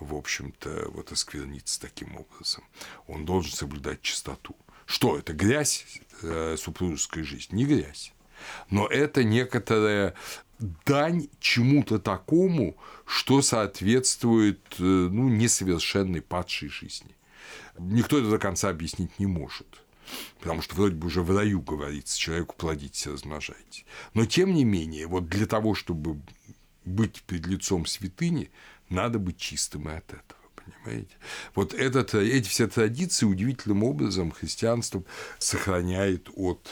[0.00, 2.64] в общем-то, вот оскверниться таким образом.
[3.06, 4.56] Он должен соблюдать чистоту.
[4.86, 5.32] Что это?
[5.32, 5.84] Грязь
[6.22, 7.56] э, супружеской жизни?
[7.56, 8.12] Не грязь.
[8.70, 10.14] Но это некоторая
[10.84, 17.14] дань чему-то такому, что соответствует э, ну, несовершенной падшей жизни.
[17.78, 19.66] Никто это до конца объяснить не может.
[20.40, 23.84] Потому что вроде бы уже в раю говорится, человеку плодитесь, размножайтесь.
[24.14, 26.20] Но тем не менее, вот для того, чтобы
[26.84, 28.50] быть перед лицом святыни,
[28.90, 30.40] надо быть чистым и от этого.
[30.54, 31.16] Понимаете?
[31.54, 35.04] Вот этот, эти все традиции удивительным образом христианство
[35.38, 36.68] сохраняет от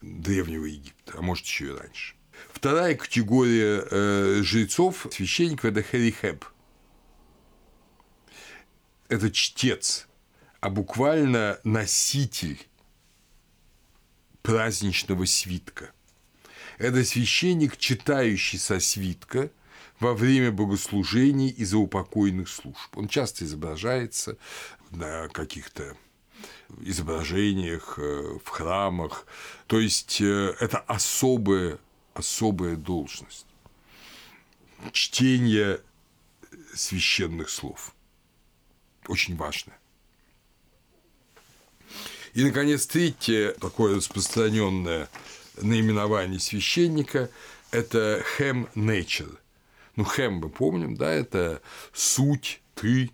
[0.00, 2.14] Древнего Египта, а может еще и раньше.
[2.52, 6.44] Вторая категория э, жрецов, священников– это херихеб.
[9.08, 10.08] Это чтец,
[10.60, 12.58] а буквально носитель
[14.42, 15.90] праздничного свитка.
[16.78, 19.50] Это священник, читающий со свитка
[20.02, 22.96] во время богослужений и заупокойных служб.
[22.96, 24.36] Он часто изображается
[24.90, 25.96] на каких-то
[26.80, 29.26] изображениях э, в храмах.
[29.68, 31.78] То есть э, это особая,
[32.14, 33.46] особая должность.
[34.90, 35.80] Чтение
[36.74, 37.94] священных слов.
[39.06, 39.72] Очень важно.
[42.34, 45.08] И, наконец, третье такое распространенное
[45.60, 47.30] наименование священника–
[47.70, 49.38] это хэм nature.
[49.96, 51.60] Ну, хэм мы помним, да, это
[51.92, 53.10] суть, ты.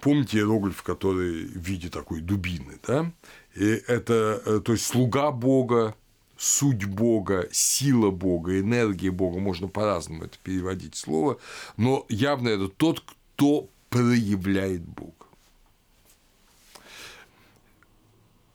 [0.00, 3.12] Помните иероглиф, который в виде такой дубины, да?
[3.54, 5.94] И это, э, то есть, слуга Бога,
[6.36, 11.38] суть Бога, сила Бога, энергия Бога, можно по-разному это переводить слово,
[11.76, 15.21] но явно это тот, кто проявляет Бога.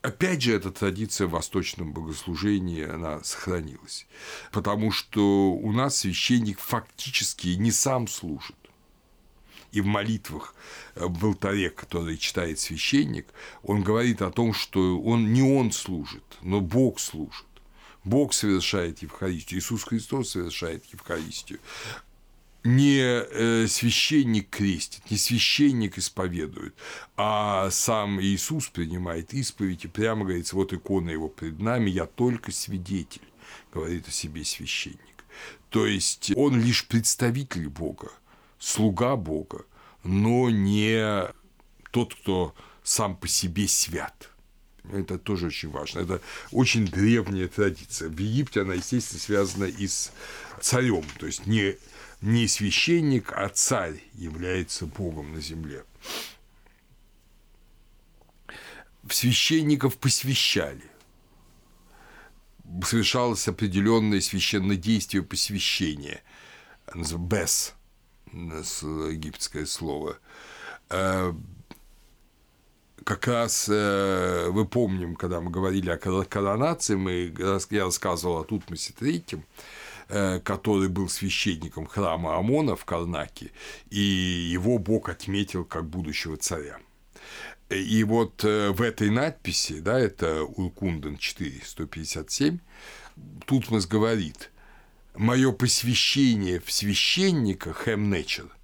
[0.00, 4.06] Опять же, эта традиция в восточном богослужении, она сохранилась.
[4.52, 8.56] Потому что у нас священник фактически не сам служит.
[9.72, 10.54] И в молитвах
[10.94, 13.26] э, в алтаре, который читает священник,
[13.62, 17.44] он говорит о том, что он не он служит, но Бог служит.
[18.04, 21.58] Бог совершает Евхаристию, Иисус Христос совершает Евхаристию
[22.68, 26.74] не э, священник крестит, не священник исповедует,
[27.16, 32.52] а сам Иисус принимает исповедь и прямо говорится, вот икона его пред нами, я только
[32.52, 33.22] свидетель,
[33.72, 34.98] говорит о себе священник.
[35.70, 38.12] То есть он лишь представитель Бога,
[38.58, 39.64] слуга Бога,
[40.04, 41.26] но не
[41.90, 44.30] тот, кто сам по себе свят.
[44.92, 46.00] Это тоже очень важно.
[46.00, 48.08] Это очень древняя традиция.
[48.08, 50.12] В Египте она, естественно, связана и с
[50.60, 51.04] царем.
[51.18, 51.76] То есть не
[52.20, 55.84] не священник, а царь является Богом на земле.
[59.08, 60.82] Священников посвящали.
[62.84, 66.22] Совершалось определенное священное действие посвящения.
[66.94, 67.74] Бес,
[68.32, 70.18] египетское слово.
[70.90, 71.32] Э,
[73.04, 77.34] как раз э, вы помним, когда мы говорили о коронации, мы,
[77.70, 79.44] я рассказывал о Тутмосе Третьем,
[80.08, 83.52] который был священником храма Амона в Карнаке,
[83.90, 86.78] и его Бог отметил как будущего царя.
[87.68, 92.60] И вот э, в этой надписи, да, это Уркунден 4, 157,
[93.44, 94.50] Тутмос говорит,
[95.14, 98.56] мое посвящение в священника Хемнечер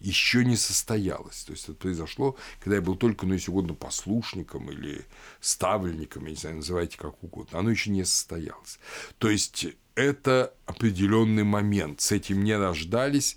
[0.00, 1.44] еще не состоялось.
[1.44, 5.06] То есть это произошло, когда я был только, ну, если угодно, послушником или
[5.40, 7.58] ставленником, я не знаю, называйте как угодно.
[7.58, 8.78] Оно еще не состоялось.
[9.16, 12.00] То есть это определенный момент.
[12.00, 13.36] С этим не рождались,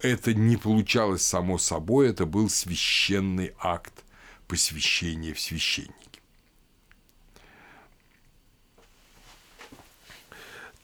[0.00, 4.04] это не получалось само собой, это был священный акт
[4.46, 5.94] посвящения в священники.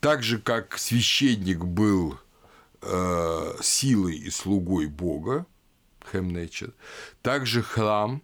[0.01, 2.19] Так же, как священник был
[2.83, 5.47] э, силой и слугой Бога,
[6.12, 6.73] Хемнечер,
[7.23, 8.23] также храм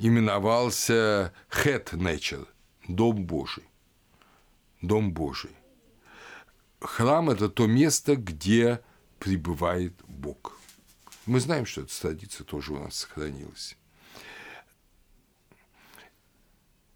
[0.00, 2.44] именовался Хет Нечер,
[2.88, 3.62] Дом Божий.
[4.82, 5.57] Дом Божий
[6.80, 8.82] храм– это то место, где
[9.18, 10.58] пребывает Бог.
[11.26, 13.76] Мы знаем, что эта традиция тоже у нас сохранилась.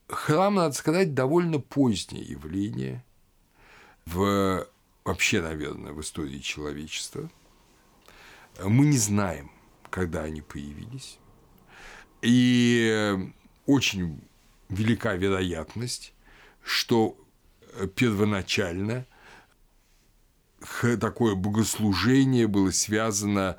[0.09, 3.05] Храм, надо сказать, довольно позднее явление
[4.07, 4.67] в
[5.05, 7.31] вообще, наверное, в истории человечества.
[8.63, 9.51] Мы не знаем,
[9.91, 11.19] когда они появились.
[12.21, 13.17] И
[13.67, 14.21] очень
[14.69, 16.15] велика вероятность,
[16.63, 17.17] что
[17.97, 19.07] первоначально
[21.01, 23.57] такое богослужение было связано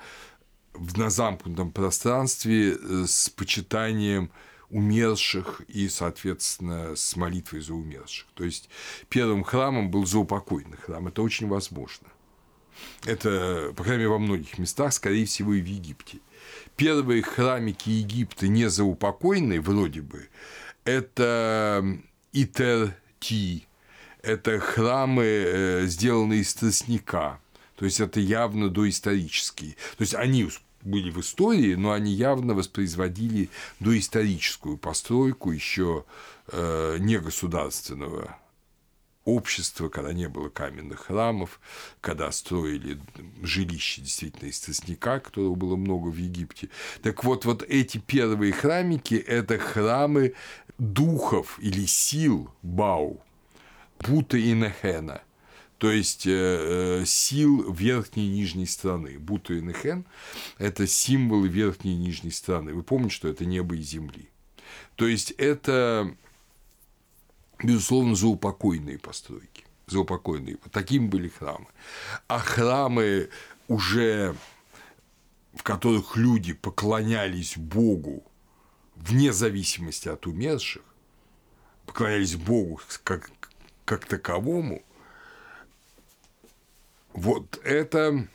[0.96, 4.32] на замкнутом пространстве э, с почитанием
[4.70, 8.28] умерших и, соответственно, с молитвой за умерших.
[8.34, 8.70] То есть
[9.08, 11.08] первым храмом был заупокойный храм.
[11.08, 12.08] Это очень возможно.
[13.06, 16.20] Это, по крайней мере, во многих местах, скорее всего, и в Египте.
[16.76, 20.28] Первые храмики Египта не заупокойные, вроде бы,
[20.86, 21.86] это
[22.32, 23.68] Итер-Ти,
[24.24, 27.40] это храмы, э, сделанные из тростника,
[27.76, 29.74] то есть это явно доисторические.
[29.98, 30.50] То есть они
[30.82, 33.50] были в истории, но они явно воспроизводили
[33.80, 36.06] доисторическую постройку еще
[36.48, 38.38] э, негосударственного
[39.26, 41.60] общества, когда не было каменных храмов,
[42.02, 43.00] когда строили
[43.42, 46.70] жилища действительно из тростника, которого было много в Египте.
[47.02, 50.34] Так вот, вот эти первые храмики– это храмы
[50.78, 53.22] духов или сил Бау,
[54.08, 55.22] Бута и Нехена–
[55.84, 59.20] то есть э, э, сил верхней и нижней страны.
[59.20, 60.06] Бута и Нехен–
[60.58, 62.74] это символы верхней и нижней страны.
[62.74, 64.30] Вы помните, что это небо и земли.
[64.96, 66.16] То есть это,
[67.62, 69.66] безусловно, заупокойные постройки.
[69.88, 70.56] Заупокойные.
[70.72, 71.68] Такими были храмы.
[72.30, 73.28] А храмы
[73.68, 74.38] уже
[75.54, 78.24] в которых люди поклонялись Богу
[78.96, 80.84] вне зависимости от умерших,
[81.86, 83.30] поклонялись Богу как,
[83.86, 84.84] как таковому,
[87.14, 88.28] вот это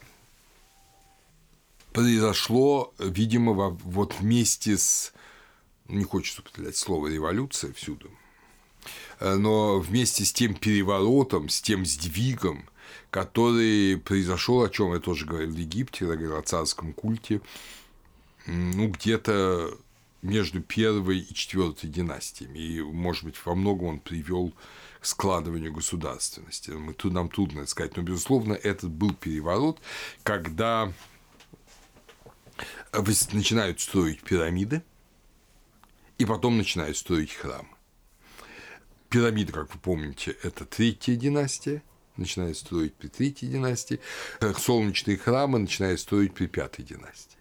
[1.92, 5.12] произошло, видимо, во, вот вместе с,
[5.88, 8.10] не хочется употреблять слово революция всюду,
[9.20, 12.68] э, но вместе с тем переворотом, с тем сдвигом,
[13.10, 17.40] который произошел, о чем я тоже говорил в Египте, я говорил о царском культе,
[18.46, 19.76] ну, где-то
[20.22, 22.58] между первой и четвертой династиями.
[22.58, 24.52] И, может быть, во многом он привел
[25.00, 26.70] складыванию государственности.
[26.70, 29.80] Мы, тут, нам трудно это сказать, но, безусловно, этот был переворот,
[30.22, 30.92] когда
[33.32, 34.82] начинают строить пирамиды,
[36.18, 37.68] и потом начинают строить храмы.
[39.08, 41.82] Пирамиды, как вы помните, это третья династия,
[42.16, 44.00] начинает строить при третьей династии,
[44.58, 47.38] солнечные храмы начинают строить при пятой династии.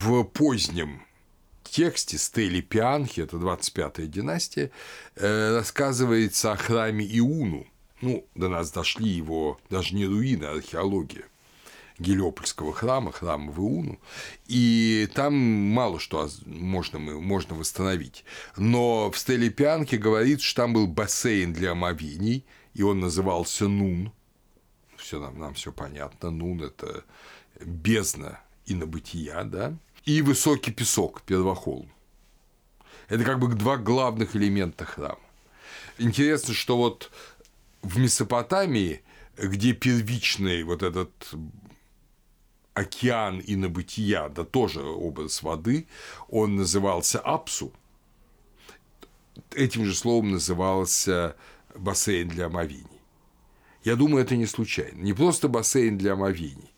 [0.00, 1.04] В позднем
[1.70, 4.70] тексте Стели Пианхи, это 25-я династия,
[5.16, 7.66] э, рассказывается о храме Иуну.
[8.00, 11.24] Ну, до нас дошли его даже не руины, а археология.
[11.98, 14.00] Гелиопольского храма, храма в Иуну,
[14.46, 18.24] и там мало что можно, можно восстановить.
[18.56, 24.12] Но в Стеле Пианке говорится, что там был бассейн для омовений, и он назывался Нун.
[24.96, 26.30] Все нам, нам все понятно.
[26.30, 27.04] Нун– это
[27.60, 31.90] бездна и на бытия, да, и высокий песок, первохолм.
[33.08, 35.18] Это как бы два главных элемента храма.
[35.98, 37.10] Интересно, что вот
[37.82, 39.02] в Месопотамии,
[39.36, 41.10] где первичный вот этот
[42.74, 45.86] океан и набытия, да тоже образ воды,
[46.28, 47.72] он назывался Апсу.
[49.52, 51.36] Этим же словом назывался
[51.74, 52.86] бассейн для омовений.
[53.84, 55.00] Я думаю, это не случайно.
[55.00, 56.69] Не просто бассейн для омовений,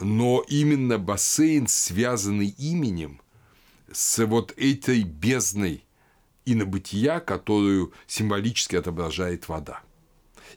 [0.00, 3.20] но именно бассейн, связанный именем
[3.92, 5.84] с вот этой бездной
[6.46, 9.82] инобытия, которую символически отображает вода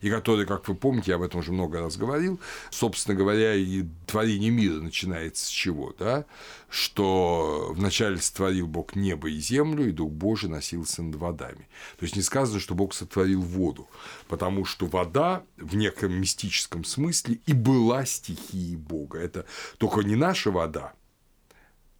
[0.01, 2.39] и который, как вы помните, я об этом уже много раз говорил,
[2.69, 6.25] собственно говоря, и творение мира начинается с чего, да,
[6.69, 11.67] что вначале сотворил Бог небо и землю, и Дух Божий носился над водами.
[11.97, 13.87] То есть не сказано, что Бог сотворил воду,
[14.27, 19.19] потому что вода в неком мистическом смысле и была стихией Бога.
[19.19, 19.45] Это
[19.77, 20.93] только не наша вода,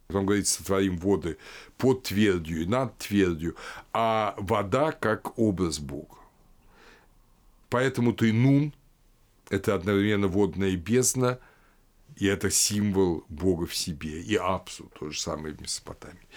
[0.08, 1.38] там говорится, сотворим воды
[1.78, 3.56] под твердью и над твердью,
[3.92, 6.16] а вода как образ Бога.
[7.74, 8.72] Поэтому ты нун–
[9.50, 11.40] это одновременно водная бездна,
[12.14, 16.28] и это символ Бога в себе, и Апсу, то же самое в Месопотамии.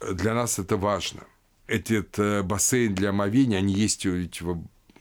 [0.00, 1.22] Для нас это важно.
[1.68, 4.58] Этот бассейн для омовения, они есть в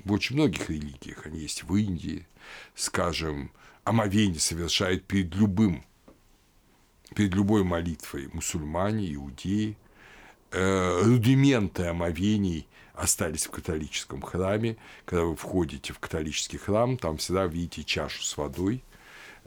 [0.08, 2.28] очень многих религиях, они есть в Индии,
[2.76, 3.50] скажем,
[3.84, 5.84] омовение совершают перед любым,
[7.16, 9.76] перед любой молитвой мусульмане, иудеи,
[10.52, 12.68] э, рудименты омовений
[13.04, 14.78] остались в католическом храме.
[15.06, 18.84] Когда вы входите в католический храм, там всегда видите чашу с водой.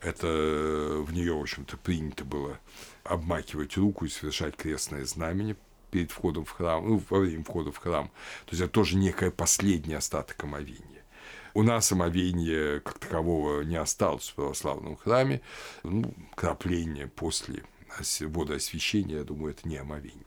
[0.00, 2.58] Это в нее, в общем-то, принято было
[3.02, 5.56] обмакивать руку и совершать крестное знамение
[5.90, 8.08] перед входом в храм, ну, во время входа в храм.
[8.44, 11.02] То есть это тоже некое последний остаток омовения.
[11.54, 15.40] У нас омовения как такового не осталось в православном храме.
[15.82, 17.64] Ну, крапление после
[18.20, 20.25] водоосвящения, я думаю, это не омовение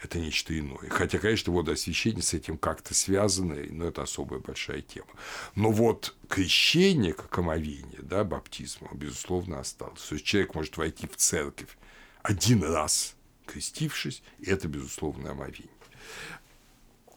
[0.00, 0.88] это нечто иное.
[0.90, 5.08] Хотя, конечно, водоосвящение с этим как-то связано, но это особая большая тема.
[5.54, 10.02] Но вот крещение, как омовение, да, баптизм, безусловно, осталось.
[10.02, 11.76] То есть человек может войти в церковь
[12.22, 15.72] один раз крестившись, это, безусловно, омовение.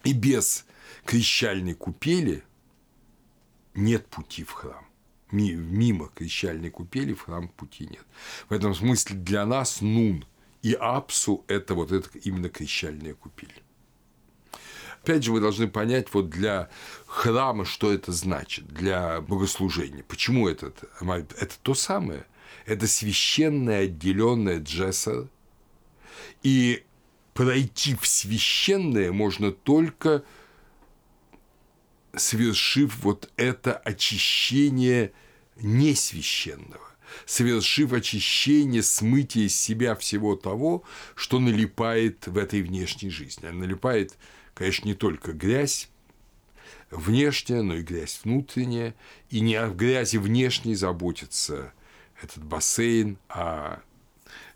[0.03, 0.65] И без
[1.05, 2.43] крещальной купели
[3.75, 4.85] нет пути в храм.
[5.31, 8.05] Мимо крещальной купели в храм пути нет.
[8.49, 10.25] В этом смысле для нас нун
[10.61, 13.53] и апсу– это вот это именно крещальная купель.
[15.01, 16.69] Опять же, вы должны понять вот для
[17.07, 20.03] храма, что это значит, для богослужения.
[20.03, 20.73] Почему это?
[20.99, 22.25] Это то самое.
[22.67, 25.27] Это священное отделенное джессер.
[26.43, 26.83] И
[27.33, 30.23] пройти в священное можно только
[32.15, 35.13] совершив вот это очищение
[35.55, 36.90] несвященного,
[37.25, 40.83] совершив очищение, смытие из себя всего того,
[41.15, 43.47] что налипает в этой внешней жизни.
[43.47, 44.17] А налипает,
[44.53, 45.89] конечно, не только грязь,
[46.91, 48.95] внешняя, но и грязь внутренняя.
[49.29, 51.73] И не о грязи внешней заботится
[52.21, 53.81] этот бассейн, а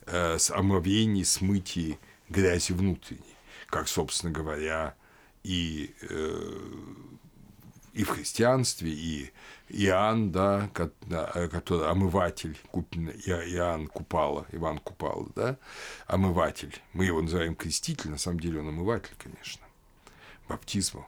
[0.05, 1.97] э, омовении, смытии
[2.29, 3.35] грязи внутренней,
[3.67, 4.95] как, собственно говоря,
[5.43, 6.59] и, э,
[7.93, 9.31] и в христианстве, и
[9.69, 15.57] Иоанн, да, который омыватель, Иоанн Купала, Иван Купала, да,
[16.07, 16.75] омыватель.
[16.93, 19.65] Мы его называем креститель, на самом деле он омыватель, конечно,
[20.47, 21.05] баптизмом.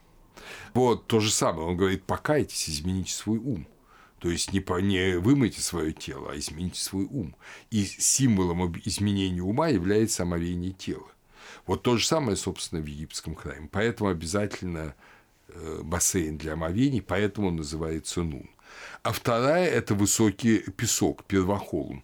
[0.73, 3.67] Вот то же самое, он говорит, покайтесь, измените свой ум.
[4.19, 7.35] То есть не, по, не вымойте свое тело, а измените свой ум.
[7.69, 11.07] И символом изменения ума является омовение тела.
[11.67, 13.69] Вот то же самое, собственно, в египетском храме.
[13.71, 14.93] Поэтому обязательно э,
[15.83, 18.49] бассейн для омовений, поэтому он называется Нун.
[19.03, 22.03] А вторая– это высокий песок, первохолм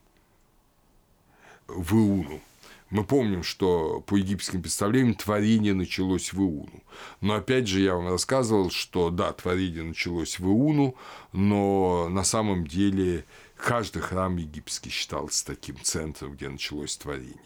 [1.67, 2.41] в Иуну–
[2.93, 6.83] мы помним, что по египетским представлениям творение началось в Иуну.
[7.21, 10.95] Но опять же я вам рассказывал, что да, творение началось в Иуну,
[11.31, 13.25] но на самом деле
[13.57, 17.39] каждый храм египетский считался таким центром, где началось творение.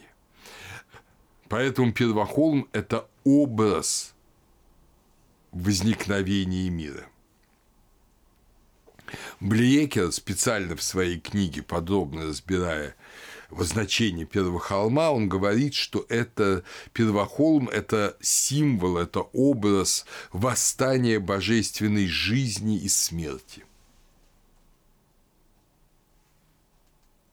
[1.47, 4.13] Поэтому Первохолм– это образ
[5.57, 7.05] возникновения мира.
[9.39, 12.95] Блиекер специально в своей книге, подробно разбирая
[13.49, 22.77] значение первого холма, он говорит, что это первохолм– это символ, это образ восстания божественной жизни
[22.77, 23.63] и смерти.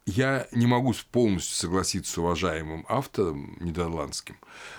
[0.06, 4.36] Я не могу полностью согласиться с уважаемым автором нидерландским,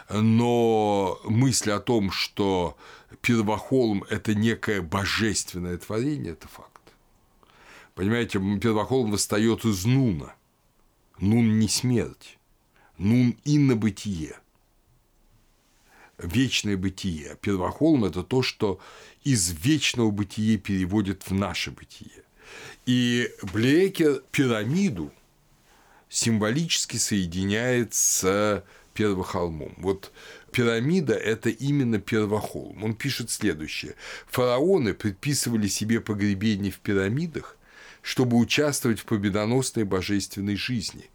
[0.08, 2.78] но мысль о том, что
[3.22, 6.82] первохолм– это некое божественное творение– это факт.
[7.94, 10.36] Понимаете, первохолм восстает из Нуна–
[11.20, 12.38] Нун не смерть,
[12.98, 14.38] нун инно бытие.
[16.18, 17.38] Вечное бытие.
[17.42, 18.80] Первохолм– это то, что
[19.24, 22.24] из вечного бытия переводит в наше бытие.
[22.86, 25.12] И Блекер пирамиду
[26.10, 29.74] символически соединяет с первохолмом.
[29.78, 30.14] Вот
[30.56, 32.82] пирамида– это именно первохолм.
[32.86, 33.96] Он пишет следующее.
[34.28, 37.58] Фараоны предписывали себе погребение в пирамидах,
[38.02, 41.10] чтобы участвовать в победоносной божественной жизни,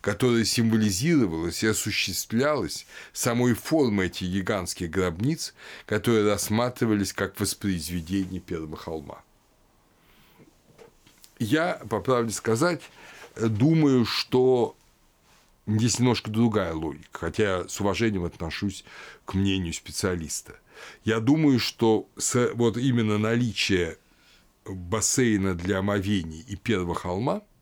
[0.00, 5.52] которая символизировалась и осуществлялась самой формой этих гигантских гробниц,
[5.84, 9.20] которые рассматривались как воспроизведение первого холма.
[11.38, 12.80] Я, по правде сказать,
[13.36, 14.74] думаю, что
[15.66, 18.84] здесь немножко другая логика, хотя я с уважением отношусь
[19.24, 20.58] к мнению специалиста.
[21.04, 22.08] Я думаю, что
[22.54, 23.98] вот именно наличие
[24.64, 27.42] бассейна для омовений и первого холма–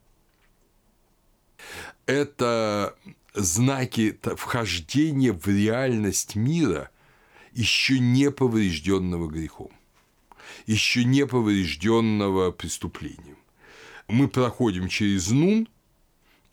[2.06, 2.94] это
[3.34, 6.90] знаки вхождения в реальность мира,
[7.52, 9.70] еще не поврежденного грехом,
[10.66, 13.38] еще не поврежденного преступлением.
[14.08, 15.68] Мы проходим через Нун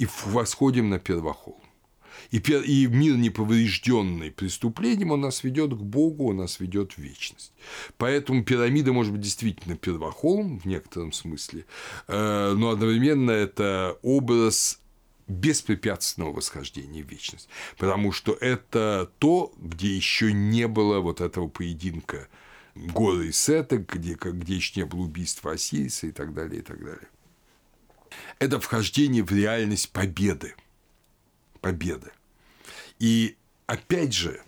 [0.02, 1.62] и восходим на первохол.
[2.32, 7.54] И, и мир, неповрежденный преступлением, он нас ведет к Богу, он нас ведет в вечность.
[7.98, 11.66] Поэтому пирамида может быть действительно первохолм в некотором смысле,
[12.08, 14.80] э, но одновременно это образ
[15.28, 17.48] беспрепятственного восхождения в вечность,
[17.78, 22.28] потому что это то, где еще не было вот этого поединка
[22.76, 26.84] горы и сета, где, где еще не было убийства Осириса и так далее, и так
[26.84, 27.08] далее.
[28.40, 30.56] Это вхождение в реальность победы–
[31.62, 32.12] победы.
[33.00, 34.42] И опять же,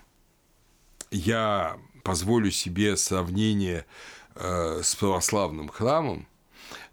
[1.12, 3.86] я позволю себе сравнение
[4.36, 6.28] э, с православным храмом,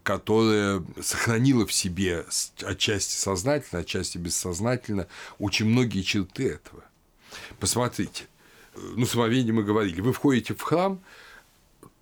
[0.03, 2.25] которое сохранило в себе
[2.63, 6.85] отчасти сознательно, отчасти бессознательно очень многие черты этого.
[7.59, 8.27] Посмотрите,
[8.75, 11.01] ну, с Мовением мы говорили, вы входите в храм,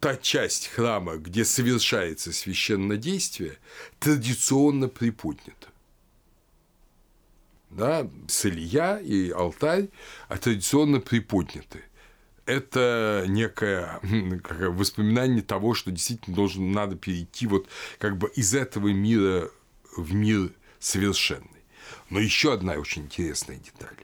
[0.01, 3.59] та часть храма, где совершается священное действие,
[3.99, 5.69] традиционно приподнята
[7.71, 9.89] да, Салия и алтарь
[10.29, 11.83] а традиционно приподняты.
[12.47, 17.69] Это некое воспоминание того, что действительно должен, надо перейти вот
[17.99, 19.51] как бы из этого мира
[19.97, 21.45] в мир совершенный.
[22.09, 23.97] Но еще одна очень интересная деталь,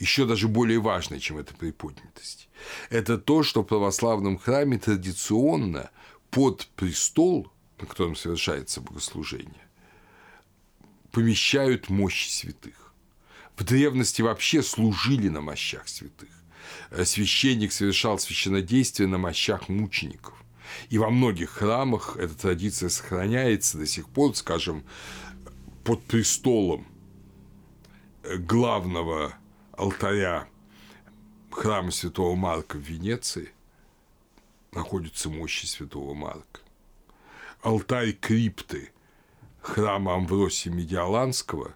[0.00, 2.43] еще даже более важная, чем эта приподнятость.
[2.90, 5.90] Это то, что в православном храме традиционно
[6.30, 9.68] под престол, на котором совершается богослужение,
[11.10, 12.92] помещают мощи святых.
[13.56, 16.28] В древности вообще служили на мощах святых.
[17.04, 20.34] Священник совершал священнодействие на мощах мучеников.
[20.88, 24.82] И во многих храмах эта традиция сохраняется до сих пор, скажем,
[25.84, 26.86] под престолом
[28.24, 29.34] главного
[29.72, 30.48] алтаря
[31.54, 33.50] храма Святого Марка в Венеции
[34.72, 36.60] находятся мощи Святого Марка.
[37.62, 38.90] Алтарь крипты
[39.62, 41.74] храма Амвросия Медиаланского,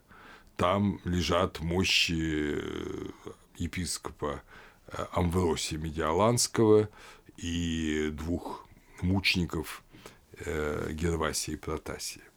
[0.57, 3.11] там лежат мощи э,
[3.57, 4.43] епископа
[4.89, 6.89] э, Амвросия Медиаланского
[7.37, 8.67] и двух
[9.01, 9.85] мучеников
[10.45, 12.28] э, Гервасия и Протасия.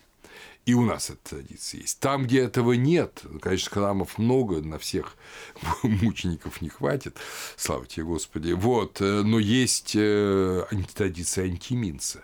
[0.65, 1.99] И у нас эта традиция есть.
[1.99, 5.17] Там, где этого нет, конечно, храмов много, на всех
[5.83, 7.17] мучеников не хватит,
[7.57, 12.23] слава тебе, Господи, вот, но есть традиция антиминца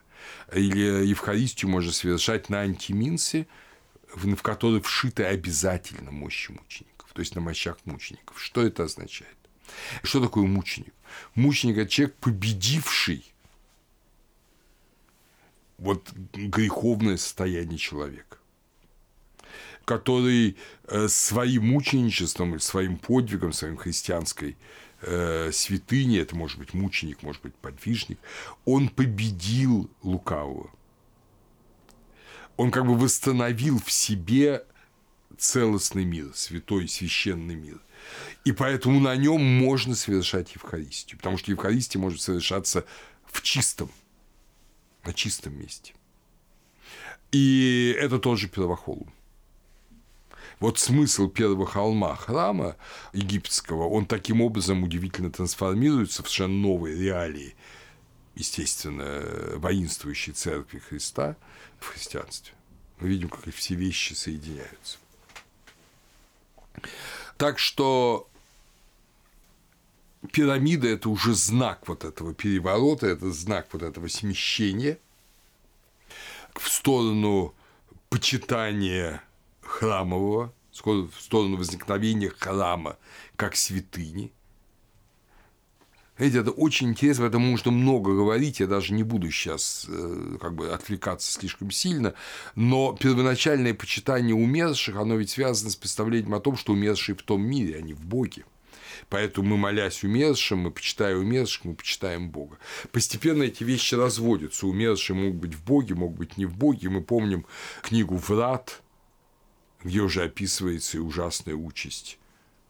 [0.53, 3.47] или Евхаристию можно совершать на антиминсе,
[4.13, 8.41] в который вшиты обязательно мощи мучеников, то есть на мощах мучеников.
[8.41, 9.35] Что это означает?
[10.03, 10.93] Что такое мученик?
[11.35, 13.25] Мученик– это человек, победивший
[15.77, 18.37] вот греховное состояние человека
[19.87, 20.57] который
[20.89, 24.57] э, своим мученичеством, своим подвигом, своим христианской
[25.01, 28.19] э, святыни, это может быть мученик, может быть подвижник,
[28.65, 30.69] он победил лукавого.
[32.57, 34.65] Он как бы восстановил в себе
[35.37, 37.79] целостный мир, святой священный мир.
[38.43, 42.83] И поэтому на нем можно совершать Евхаристию, потому что Евхаристия может совершаться
[43.25, 43.89] в чистом,
[45.03, 45.93] на чистом месте.
[47.31, 49.11] И это тоже первохолм.
[50.59, 52.77] Вот смысл первого холма храма
[53.13, 57.55] египетского, он таким образом удивительно трансформируется в совершенно новые реалии,
[58.33, 59.23] естественно,
[59.57, 61.35] воинствующей церкви Христа
[61.79, 62.53] в христианстве.
[62.99, 64.97] Мы видим, как все вещи соединяются.
[67.37, 68.27] Так что
[70.31, 74.99] пирамида– это уже знак вот этого переворота, это знак вот этого смещения
[76.53, 77.53] в сторону
[78.09, 79.21] почитания
[79.61, 82.97] храмового, в сторону возникновения храма
[83.35, 84.31] как святыни.
[86.17, 90.37] Знаете, это очень интересно, об этом можно много говорить, я даже не буду сейчас э,
[90.41, 92.15] как бы отвлекаться слишком сильно,
[92.55, 97.43] но первоначальное почитание умерших, оно ведь связано с представлением о том, что умершие в том
[97.43, 98.45] мире, а не в Боге.
[99.09, 102.57] Поэтому мы, молясь умершим, мы почитаем умерших, мы почитаем Бога.
[102.91, 104.67] Постепенно эти вещи разводятся.
[104.67, 106.89] Умершие могут быть в Боге, могут быть не в Боге.
[106.89, 107.45] Мы помним
[107.81, 108.81] книгу «Врат»,
[109.83, 112.19] где уже описывается и ужасная участь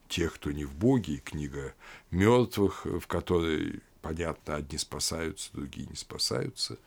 [0.07, 1.73] тех, кто не в Боге, и книга
[2.11, 6.77] мертвых, в которой понятно, одни спасаются, другие не спасаются,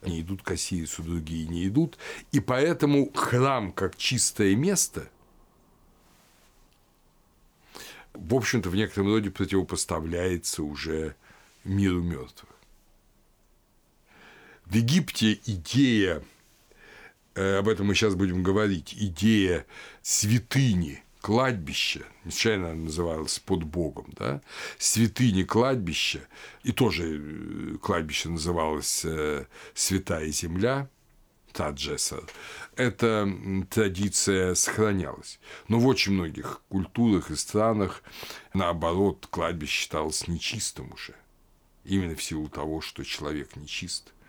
[0.00, 1.98] они идут к Осирису, другие не идут,
[2.30, 5.10] и поэтому храм как чистое место,
[8.14, 11.16] в общем-то, в некотором роде противопоставляется уже
[11.64, 12.50] миру мертвых.
[14.66, 16.22] В Египте идея
[17.34, 19.66] Э, об этом мы сейчас будем говорить, идея
[20.02, 24.42] святыни, кладбища, нечаянно называлась под Богом, да,
[24.78, 26.20] святыни кладбища,
[26.62, 30.90] и тоже э, кладбище называлось э, Святая Земля,
[31.52, 32.24] Таджесар,
[32.76, 33.28] эта
[33.70, 35.38] традиция сохранялась.
[35.68, 38.02] Но в очень многих культурах и странах,
[38.54, 41.14] наоборот, кладбище считалось нечистым уже.
[41.84, 44.12] Именно в силу того, что человек нечист–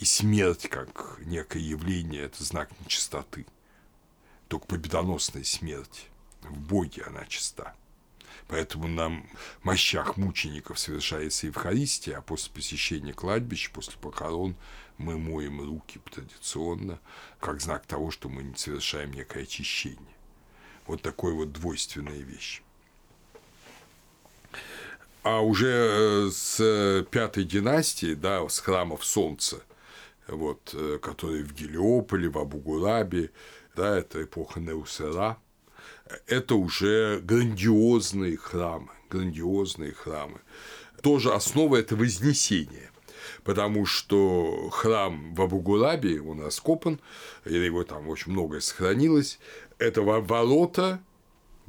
[0.00, 3.44] и смерть как некое явление– это знак нечистоты.
[4.48, 6.08] Только победоносная смерть.
[6.40, 7.74] В Боге она чиста.
[8.48, 9.22] Поэтому на
[9.62, 14.56] мощах мучеников совершается Евхаристия, а после посещения кладбища, после похорон
[15.00, 17.00] мы моем руки традиционно,
[17.40, 20.16] как знак того, что мы совершаем некое очищение.
[20.86, 22.62] Вот такой вот двойственная вещь.
[25.22, 29.62] А уже э, с пятой династии, да, с храмов Солнца,
[30.26, 33.30] вот, э, которые в Гелиополе, в Абугурабе,
[33.76, 35.38] да, это эпоха Неусера,
[36.26, 40.40] это уже грандиозные храмы, грандиозные храмы.
[41.02, 42.89] Тоже основа– это Вознесение,
[43.44, 47.00] потому что храм в Абугурабе, он раскопан,
[47.44, 49.38] и его там очень многое сохранилось,
[49.78, 51.00] это ворота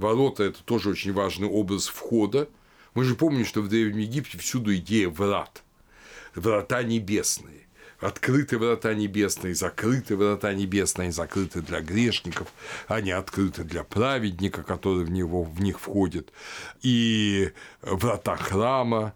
[0.01, 2.49] Ворота– это тоже очень важный образ входа.
[2.95, 5.63] Мы же помним, что в Древнем Египте всюду идея врат.
[6.34, 7.67] Врата небесные.
[7.99, 12.47] Открыты врата небесные, закрыты врата небесные, закрыты для грешников,
[12.88, 16.34] они открыты для праведника, который в, него, в них входит.
[16.82, 17.51] И
[17.84, 19.13] врата храма,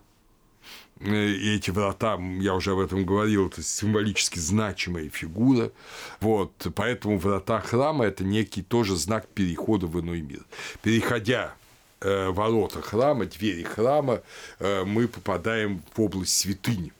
[1.01, 5.71] и эти врата, я уже об этом говорил, это символически значимая фигура.
[6.21, 10.41] Вот, поэтому врата храма– это некий тоже знак перехода в иной мир.
[10.81, 11.53] Переходя
[11.99, 14.21] э, ворота храма, двери храма,
[14.59, 16.93] э, мы попадаем в область святыни.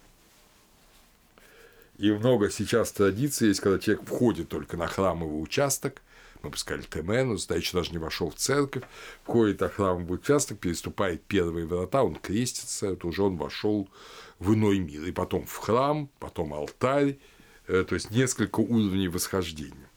[1.98, 6.02] И много сейчас традиций есть, когда человек входит только на храмовый участок,
[6.46, 8.84] мы бы сказали, Теменус, да, еще даже не вошел в церковь,
[9.24, 13.90] входит на храмовый участок, переступает первые врата, он крестится, это уже он вошел
[14.40, 15.04] в иной мир.
[15.04, 17.18] И потом в храм, потом алтарь,
[17.68, 19.90] э, то есть несколько уровней восхождения.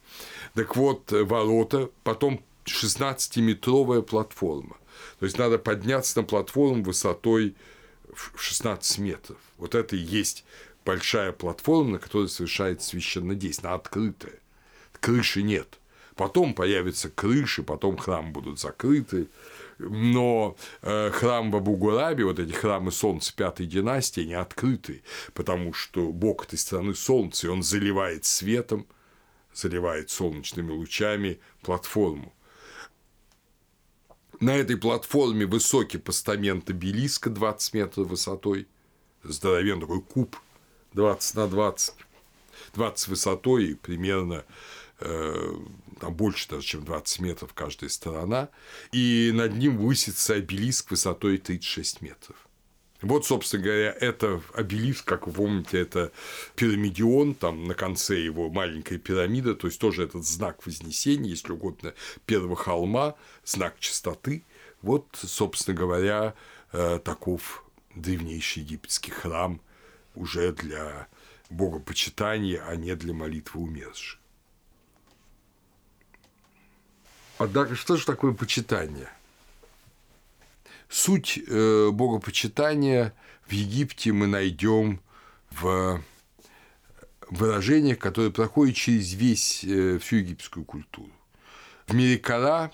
[0.55, 4.77] Так вот, ворота, потом 16-метровая платформа.
[5.19, 7.55] То есть надо подняться на платформу высотой
[8.13, 9.39] в 16 метров.
[9.59, 10.45] Вот это и есть
[10.85, 14.41] большая платформа, на которой совершается священное действие, она открытая.
[15.01, 15.79] Крыши нет.
[16.19, 19.29] Потом появятся крыши, потом храмы будут закрыты.
[19.79, 26.11] Но э, храм в Абу-Гурабе, вот эти храмы солнца пятой династии, они открыты, потому что
[26.11, 28.89] бог этой страны солнце, и он заливает светом,
[29.55, 32.35] заливает солнечными лучами платформу.
[34.41, 38.67] На этой платформе высокий постамент обелиска 20 метров высотой,
[39.23, 40.37] здоровенный такой куб
[40.95, 41.95] 20 на 20,
[42.75, 44.45] 20 высотой и примерно
[44.99, 48.49] там больше даже, чем 20 метров каждая сторона,
[48.93, 52.49] и над ним высится обелиск высотой 36 метров.
[53.01, 56.11] Вот, собственно говоря, это обелиск, как вы помните, это
[56.57, 61.95] пирамидион, там на конце его маленькая пирамида, то есть тоже этот знак вознесения, если угодно,
[62.27, 64.45] первого холма, знак чистоты.
[64.83, 66.35] Вот, собственно говоря,
[66.73, 69.61] э, таков древнейший египетский храм
[70.17, 71.07] уже для
[71.51, 74.19] богопочитания, а не для молитвы умерших.
[77.39, 79.09] Однако, что же такое почитание?
[80.89, 83.15] Суть э, богопочитания
[83.47, 85.01] в Египте мы найдем
[85.51, 86.03] в
[87.31, 91.11] выражениях, которые проходят через весь, э, всю египетскую культуру.
[91.87, 92.73] В мире Кара,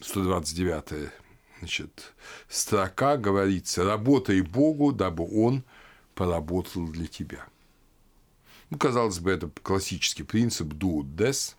[0.00, 1.10] 129
[1.58, 2.14] значит,
[2.48, 5.64] строка говорится «Работай Богу, дабы Он
[6.14, 7.46] поработал для тебя».
[8.70, 11.54] Ну, казалось бы, это классический принцип «do des»,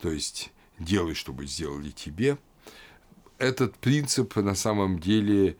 [0.00, 0.50] то есть
[0.84, 2.38] делай, чтобы сделали тебе.
[3.38, 5.56] Этот принцип на самом деле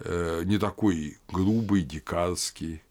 [0.00, 2.82] э, не такой грубый, дикарский.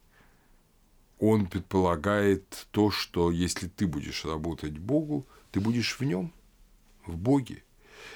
[1.20, 6.34] Он предполагает то, что если ты будешь работать Богу, ты будешь в нем,
[7.06, 7.64] в Боге.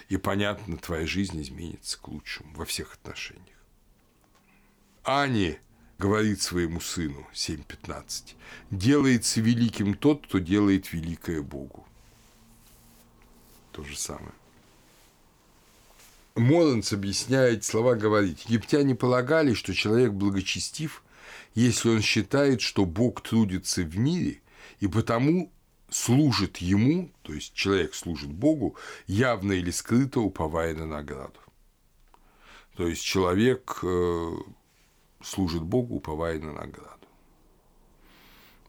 [0.10, 3.58] И, понятно, твоя жизнь изменится к лучшему во всех отношениях.
[5.04, 5.58] Ани
[5.98, 8.36] говорит своему сыну 7.15,
[8.72, 11.87] делается великим тот, кто делает великое Богу
[13.78, 14.34] то же самое.
[16.36, 21.04] Моланц объясняет, слова говорит, египтяне полагали, что человек благочестив,
[21.54, 24.42] если он считает, что Бог трудится в мире,
[24.80, 25.52] и потому
[25.90, 28.76] служит ему, то есть человек служит Богу,
[29.06, 31.40] явно или скрыто уповая на награду.
[32.76, 34.38] То есть человек э,
[35.24, 37.08] служит Богу, уповая на награду.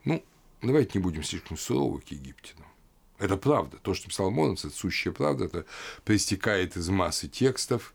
[0.05, 0.23] Ну,
[0.61, 2.69] давайте не будем слишком суровы к египтянам.
[3.19, 3.79] Это правда.
[3.79, 5.67] То, что писал Монос, это сущая правда, это
[6.05, 7.95] проистекает из массы текстов.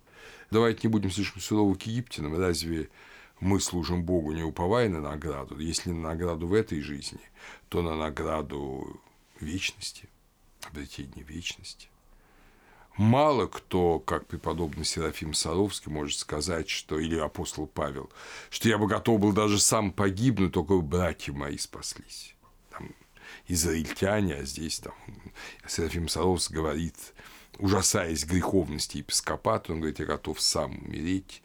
[0.52, 2.38] Давайте не будем слишком суровы к египтянам.
[2.38, 2.90] Разве
[3.40, 5.58] мы служим Богу, не уповая на награду?
[5.58, 7.22] Если на награду в этой жизни,
[7.70, 9.02] то на награду
[9.40, 10.10] вечности,
[10.62, 11.88] обретения вечности.
[12.98, 18.12] Мало кто, как преподобный Серафим Саровский, может сказать, что, или апостол Павел,
[18.52, 22.33] что я бы готов был даже сам погибнуть, только братья мои спаслись
[23.48, 24.94] израильтяне, а здесь там
[25.68, 26.96] Серафим Сарос говорит,
[27.58, 31.42] ужасаясь греховности епископата, он говорит, я готов сам умереть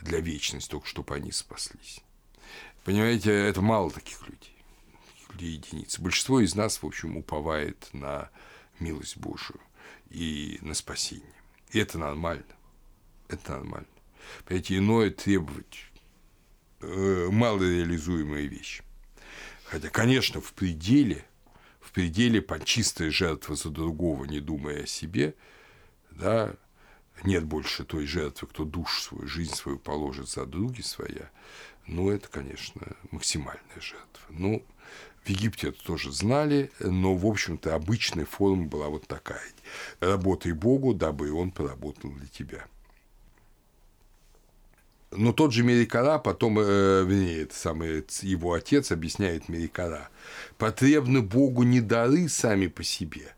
[0.00, 2.00] для вечности, только чтобы они спаслись.
[2.84, 4.56] Понимаете, это мало таких людей,
[5.12, 6.00] таких людей единицы.
[6.00, 8.30] Большинство из нас, в общем, уповает на
[8.80, 9.60] милость Божию
[10.10, 11.34] и на спасение.
[11.70, 12.44] И это нормально.
[13.28, 13.86] Это нормально.
[14.44, 15.84] Понимаете, иное требовать
[16.80, 18.82] э, малореализуемые вещи.
[19.64, 21.26] Хотя, конечно, в пределе
[21.98, 25.34] пределе чистая жертва за другого, не думая о себе,
[26.12, 26.54] да,
[27.24, 31.28] нет больше той жертвы, кто душу свою, жизнь свою положит за други своя,
[31.88, 34.26] ну, это, конечно, максимальная жертва.
[34.28, 34.64] Ну,
[35.24, 39.42] В Египте это тоже знали, но, в общем-то, обычная форма была вот такая.
[39.98, 42.68] Работай Богу, дабы и Он поработал для тебя.
[45.10, 50.10] Но тот же Мерикара потом, э, вернее, это самый, его отец объясняет Мерикара,
[50.58, 53.34] потребны Богу не дары сами по себе,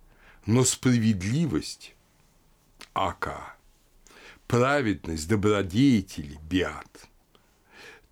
[0.46, 1.94] но справедливость,
[2.92, 3.54] ака,
[4.48, 7.08] праведность, добродетели, биат.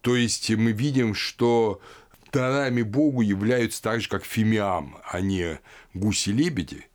[0.02, 1.80] То есть мы видим, что
[2.32, 5.58] дарами Богу являются так же, как фимиам, а не
[5.94, 6.86] гуси-лебеди,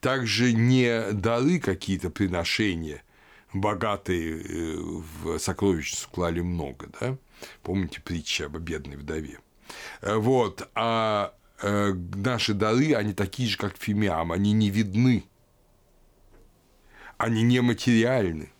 [0.00, 3.02] также не дары какие-то приношения,
[3.52, 7.16] богатые э, в сокровищницу клали много, да?
[7.62, 9.38] Помните притча об бедной вдове?
[10.00, 15.24] Э, вот, а э, наши дары, они такие же, как фимиам, они не видны,
[17.18, 18.50] они нематериальны.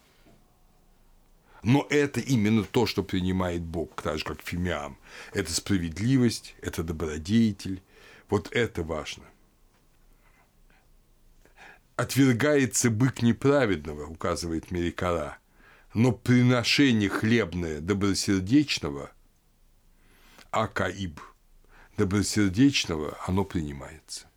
[1.62, 4.97] Но это именно то, что принимает Бог, так же, как фимиам.
[5.34, 7.82] Это справедливость, это добродетель.
[8.30, 9.24] Вот это важно.
[12.01, 15.36] Отвергается бык неправедного, указывает Мерикара,
[15.92, 19.11] но приношение хлебное добросердечного,
[20.51, 21.20] акаиб,
[21.98, 24.30] добросердечного, оно принимается.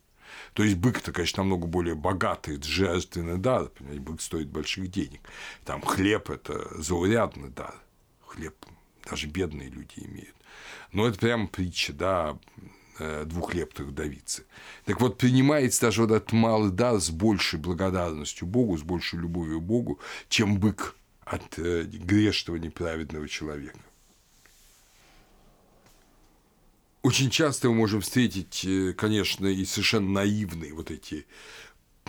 [0.52, 5.22] То есть бык-то, конечно, намного более богатый, это жертвенный дар, понимаете, бык стоит больших денег.
[5.64, 7.74] Там хлеб– это заурядный дар.
[8.26, 8.56] Хлеб
[9.08, 10.36] даже бедные люди имеют.
[10.92, 12.38] Но это прямо притча, да,
[12.98, 14.44] э, двухлептых вдовицы.
[14.84, 19.60] Так вот, принимается даже вот этот малый дар с большей благодарностью Богу, с большей любовью
[19.60, 23.78] Богу, чем бык от э, грешного неправедного человека.
[27.02, 31.26] Очень часто мы можем встретить, э, конечно, и совершенно наивные вот эти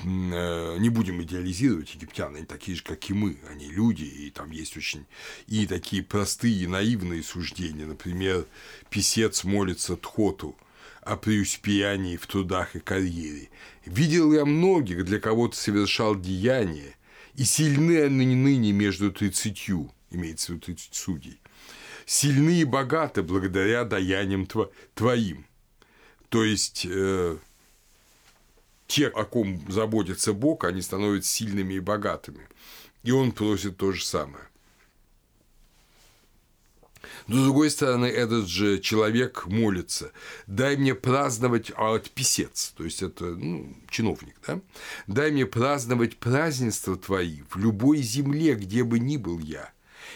[0.03, 4.75] не будем идеализировать египтян, они такие же, как и мы, они люди, и там есть
[4.75, 5.05] очень
[5.47, 7.85] и такие простые, наивные суждения.
[7.85, 8.45] Например,
[8.89, 10.57] писец молится Тхоту
[11.05, 13.49] о преуспеянии в трудах и карьере.
[13.85, 16.95] Видел я многих, для кого то совершал деяния,
[17.35, 21.39] и сильны они ныне между тридцатью, имеется в виду тридцать судей
[22.05, 24.47] сильны и богаты благодаря даяниям
[24.93, 25.45] твоим.
[26.29, 27.37] То есть э,
[28.87, 32.47] те, о ком заботится Бог, они становятся сильными и богатыми.
[33.03, 34.43] И он просит то же самое.
[37.27, 40.11] Но, с другой стороны, этот же человек молится,
[40.45, 44.61] дай мне праздновать, а писец, то есть это ну, чиновник, да?
[45.07, 49.71] дай мне праздновать празднества твои в любой земле, где бы ни был я,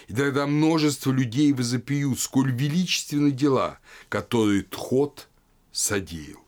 [0.07, 3.79] и тогда множество людей возопьют, сколь величественны дела,
[4.09, 5.27] которые Тхот
[5.71, 6.39] содеял.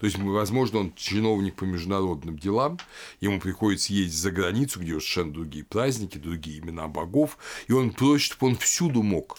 [0.00, 2.78] То есть, возможно, он чиновник по международным делам,
[3.20, 7.38] ему приходится ездить за границу, где совершенно другие праздники, другие имена богов,
[7.68, 9.38] и он просит, чтобы он всюду мог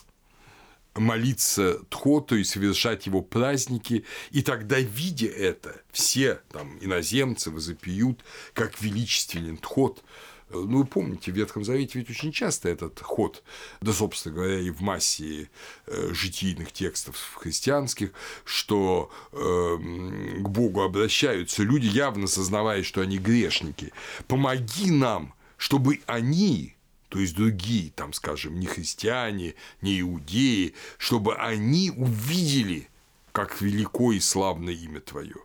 [0.95, 8.23] молиться Тхоту и совершать его праздники, и тогда, видя это, все там иноземцы возопьют,
[8.53, 10.03] как величественен Тхот,
[10.51, 13.43] ну, вы помните, в Ветхом Завете ведь очень часто этот ход,
[13.81, 15.49] да, собственно говоря, и в массе
[15.85, 18.11] э, житийных текстов христианских,
[18.45, 23.93] что э, к Богу обращаются люди, явно сознавая, что они грешники.
[24.27, 26.75] Помоги нам, чтобы они,
[27.09, 32.87] то есть другие, там, скажем, не христиане, не иудеи, чтобы они увидели,
[33.31, 35.35] как велико и славное имя Твое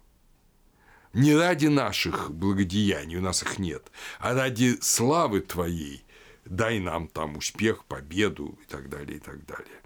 [1.14, 6.04] не ради наших благодеяний, у нас их нет, а ради славы Твоей,
[6.44, 9.80] дай нам там успех, победу и так далее, и так далее.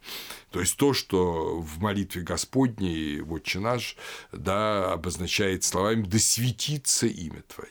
[0.51, 3.97] То есть то, что в молитве Господней, Отче наш,
[4.33, 7.71] да, обозначает словами «да светится имя Твое»,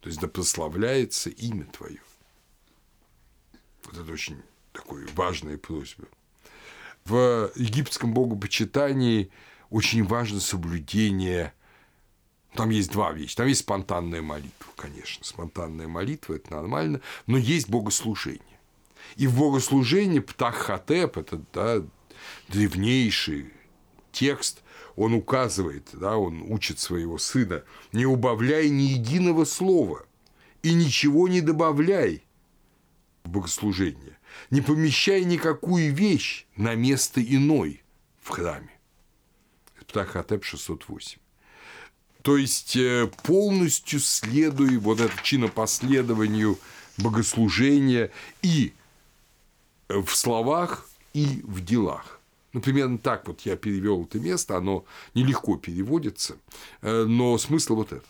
[0.00, 2.00] то есть «да прославляется имя Твое».
[3.96, 4.42] Это очень
[4.72, 6.06] такое важная просьба.
[7.04, 9.30] В египетском богопочитании
[9.70, 11.52] очень важно соблюдение
[12.56, 13.36] там есть два вещи.
[13.36, 15.24] Там есть спонтанная молитва, конечно.
[15.24, 18.40] Спонтанная молитва– это нормально, но есть богослужение.
[19.16, 21.82] И в богослужении Птаххотеп– это да,
[22.48, 23.52] древнейший
[24.10, 24.62] текст,
[24.96, 30.06] он указывает, да, он учит своего сына, не убавляй ни единого слова
[30.62, 32.22] и ничего не добавляй
[33.26, 34.18] в богослужение,
[34.50, 37.82] не помещай никакую вещь на место иной
[38.22, 38.70] в храме.
[39.86, 41.18] Птаххотеп 608.
[42.22, 46.58] То есть э, полностью следуя вот этому чинопоследованию
[46.98, 48.10] богослужения
[48.42, 48.72] и
[49.88, 52.20] в словах, и в делах.
[52.52, 56.36] Ну, примерно так вот я перевел это место, оно нелегко переводится,
[56.82, 58.08] э, но смысл вот этот.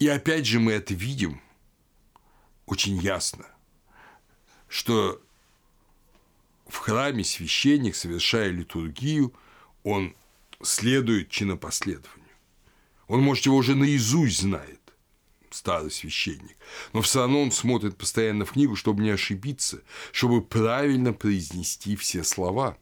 [0.00, 1.40] И опять же мы это видим
[2.66, 3.46] очень ясно,
[4.68, 5.20] что
[6.66, 9.32] в храме священник, совершая литургию,
[9.82, 10.14] он
[10.62, 12.22] следует чинопоследованию.
[13.08, 14.80] Он, может, его уже наизусть знает,
[15.50, 16.56] старый священник,
[16.92, 19.82] но все равно он смотрит постоянно в книгу, чтобы не ошибиться,
[20.12, 22.78] чтобы правильно произнести все слова.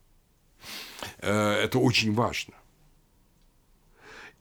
[1.18, 2.55] Э, это очень важно.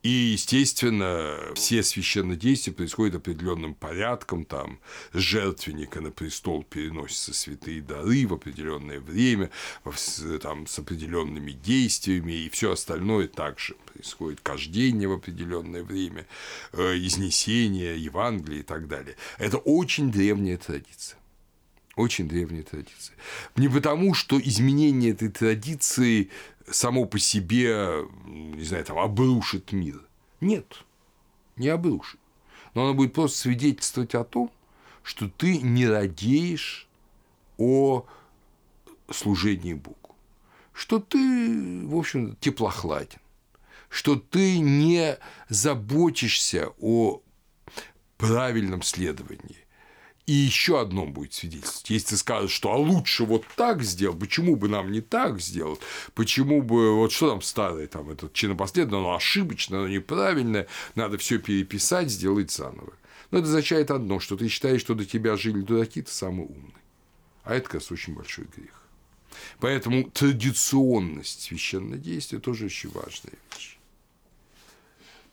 [0.01, 4.79] И, естественно, все священные действия происходят определенным порядком, там
[5.11, 9.49] с жертвенника на престол переносятся святые дары в определенное время,
[10.41, 16.25] там, с определенными действиями, и все остальное также происходит кождение в определенное время,
[16.71, 19.17] э, изнесение, Евангелие и так далее.
[19.37, 21.18] Это очень древняя традиция
[21.99, 23.15] очень древняя традиция.
[23.55, 26.29] Не потому, что изменение этой традиции
[26.69, 30.01] само по себе, не знаю, там, обрушит мир.
[30.41, 30.83] Нет,
[31.57, 32.19] не обрушит.
[32.73, 34.51] Но оно будет просто свидетельствовать о том,
[35.03, 36.87] что ты не радеешь
[37.57, 38.05] о
[39.11, 40.15] служении Богу,
[40.71, 43.19] что ты, в общем, теплохладен,
[43.89, 45.17] что ты не
[45.49, 47.21] заботишься о
[48.17, 49.65] правильном следовании,
[50.29, 51.89] и еще одно будет свидетельствовать.
[51.89, 55.79] Если скажешь, что а лучше вот так сделал, почему бы нам не так сделать,
[56.13, 61.39] почему бы, вот что там старое, там, этот чинопоследование, оно ошибочное, оно неправильное, надо все
[61.39, 62.93] переписать, сделать заново.
[63.31, 66.75] Но это означает одно, что ты считаешь, что до тебя жили дураки, ты самый умный.
[67.43, 68.83] А это, кажется, очень большой грех.
[69.59, 73.78] Поэтому традиционность священного действия тоже очень важная вещь.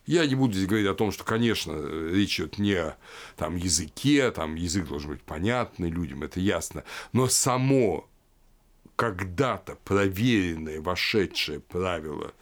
[0.06, 1.72] Я не буду здесь говорить о том, что, конечно,
[2.12, 2.96] речь идет не о
[3.36, 8.08] там, языке, там язык должен быть понятный людям, это ясно, но само
[8.94, 12.32] когда-то проверенное, вошедшее правило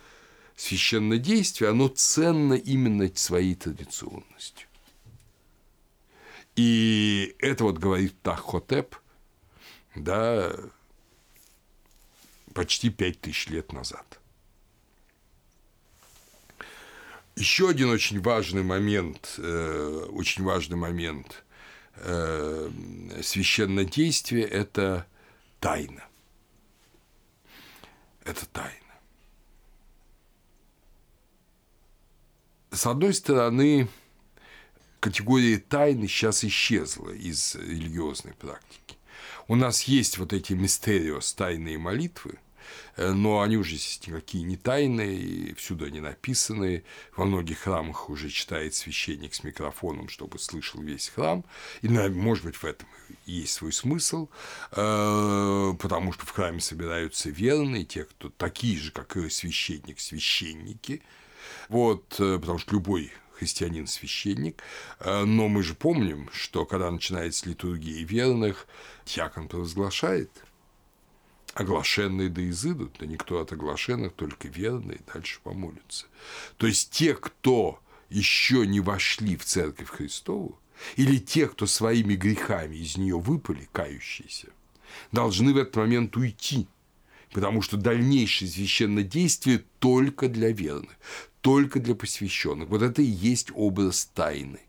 [0.56, 4.68] священнодействия, оно ценно именно своей традиционностью.
[6.56, 8.94] И это вот говорит Тахотеп,
[9.96, 10.54] да,
[12.52, 14.20] почти пять тысяч лет назад–
[17.36, 21.44] Еще один очень важный момент, э, очень важный момент
[21.96, 22.70] э,
[23.22, 25.06] священнодействия– это
[25.58, 26.04] тайна.
[28.24, 28.78] Это тайна.
[32.70, 33.88] С одной стороны,
[35.00, 38.96] категория тайны сейчас исчезла из религиозной практики.
[39.48, 42.38] У нас есть вот эти мистериос, тайные молитвы,
[42.96, 46.84] но они уже здесь никакие не тайные, всюду они написаны,
[47.16, 51.44] во многих храмах уже читает священник с микрофоном, чтобы слышал весь храм,
[51.82, 52.88] и, может быть, в этом
[53.26, 54.28] есть свой смысл,
[54.72, 61.02] э, потому что в храме собираются верные, те, кто такие же, как и священник, священники,
[61.68, 64.62] вот, э, потому что любой христианин священник,
[65.04, 68.68] но мы же помним, что когда начинается литургия верных,
[69.06, 70.30] диакон провозглашает–
[71.54, 76.06] оглашенные да изыдут, да никто от оглашенных, только верные, дальше помолятся.
[76.56, 77.80] То есть те, кто
[78.10, 80.58] еще не вошли в Церковь Христову,
[80.96, 84.48] или те, кто своими грехами из нее выпали, кающиеся,
[85.12, 86.66] должны в этот момент уйти,
[87.32, 90.96] потому что дальнейшее священное действие только для верных,
[91.40, 92.68] только для посвященных.
[92.68, 94.60] Вот это и есть образ тайны.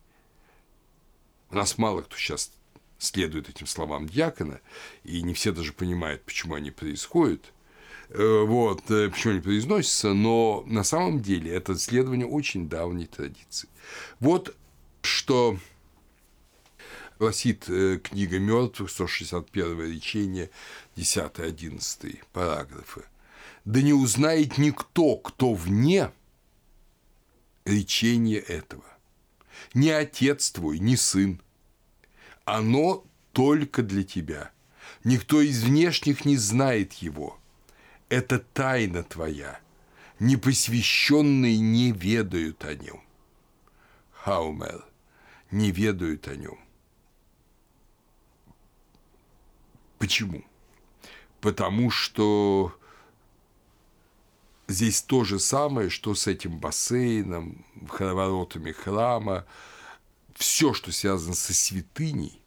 [1.49, 2.51] У нас мало кто сейчас
[2.97, 4.59] следует этим словам дьякона,
[5.03, 7.53] и не все даже понимают, почему они происходят,
[8.09, 13.69] э, вот, э, почему они произносятся, но на самом деле это следование очень давней традиции.
[14.19, 14.55] Вот
[15.01, 15.57] что
[17.19, 20.49] гласит э, книга мертвых, 161 речение,
[20.95, 23.03] 10-11 параграфы.
[23.63, 26.11] «Да не узнает никто, кто вне
[27.65, 28.85] речения этого,
[29.73, 31.41] ни отец твой, ни сын,
[32.45, 34.51] оно только для тебя.
[35.03, 37.37] Никто из внешних не знает его.
[38.07, 39.59] Это тайна твоя.
[40.19, 43.01] Непосвященные не ведают о нем.
[44.11, 44.85] Хаумер.
[45.51, 46.59] Не ведают о нем.
[49.97, 50.43] Почему?
[51.41, 52.75] Потому что
[54.67, 59.45] здесь то же самое, что с этим бассейном, воротами храма,
[60.35, 62.41] все, что связано со святыней,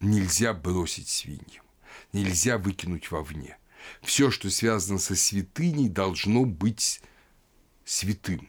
[0.00, 1.64] нельзя бросить свиньям,
[2.12, 3.58] нельзя выкинуть вовне.
[4.02, 7.00] Все, что связано со святыней, должно быть
[7.84, 8.48] святым.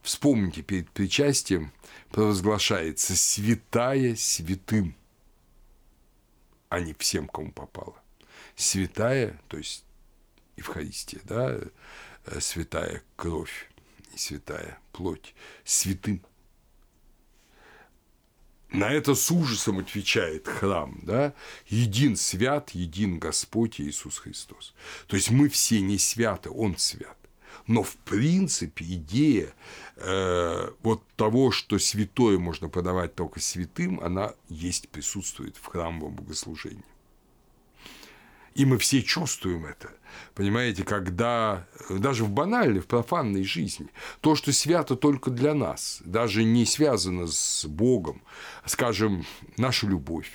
[0.00, 1.70] Вспомните, перед причастием
[2.10, 4.96] провозглашается «святая святым»,
[6.68, 8.02] а не всем, кому попало.
[8.56, 9.84] Святая, то есть
[10.56, 11.60] Евхаристия, да,
[12.40, 13.70] святая кровь
[14.14, 15.34] и святая плоть,
[15.64, 16.24] святым–
[18.72, 21.34] на это с ужасом отвечает храм, да,
[21.68, 24.74] един свят, един Господь Иисус Христос.
[25.06, 27.16] То есть мы все не святы, Он свят.
[27.66, 29.52] Но в принципе идея
[29.96, 36.82] э, вот того, что святое можно подавать только святым, она есть, присутствует в храмовом богослужении.
[38.54, 39.90] И мы все чувствуем это.
[40.34, 43.88] Понимаете, когда даже в банальной, в профанной жизни,
[44.20, 48.22] то, что свято только для нас, даже не связано с Богом,
[48.66, 49.24] скажем,
[49.56, 50.30] наша любовь,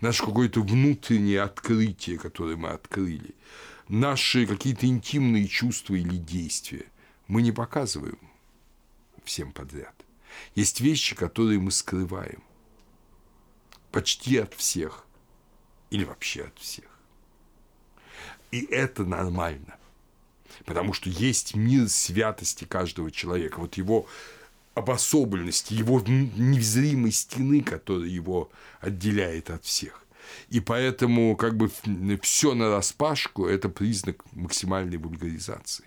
[0.00, 3.34] наше какое-то внутреннее открытие, которое мы открыли,
[3.88, 6.86] наши какие-то интимные чувства или действия,
[7.26, 8.18] мы не показываем
[9.24, 9.94] всем подряд.
[10.54, 12.42] Есть вещи, которые мы скрываем
[13.90, 15.06] почти от всех
[15.94, 16.86] или вообще от всех.
[18.50, 19.76] И это нормально.
[20.64, 23.60] Потому что есть мир святости каждого человека.
[23.60, 24.08] Вот его
[24.74, 30.04] обособленности, его невзримой стены, которая его отделяет от всех.
[30.48, 31.70] И поэтому как бы
[32.22, 35.84] все на распашку– это признак максимальной вульгаризации.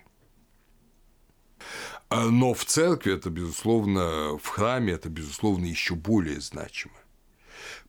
[2.08, 6.97] А, но в церкви это, безусловно, в храме это, безусловно, еще более значимо.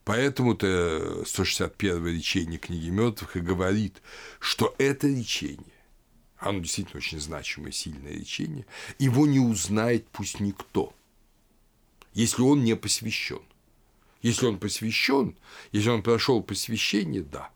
[0.09, 4.01] Поэтому-то 161 речение книги мертвых и говорит,
[4.39, 5.77] что это речение,
[6.39, 8.65] оно действительно очень значимое, сильное речение,
[8.97, 10.95] его не узнает пусть никто,
[12.15, 13.43] если он не посвящен.
[14.23, 15.37] Если он посвящен,
[15.71, 17.51] если он прошел посвящение, да.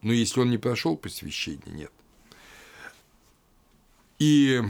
[0.00, 1.92] Но если он не прошел посвящение, нет.
[4.18, 4.62] И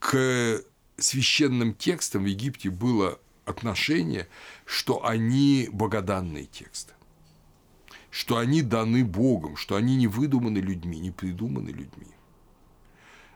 [0.00, 0.64] к
[0.96, 4.28] священным текстам в Египте было отношение,
[4.66, 6.92] что они богоданные тексты,
[8.10, 12.08] что они даны Богом, что они не выдуманы людьми, не придуманы людьми,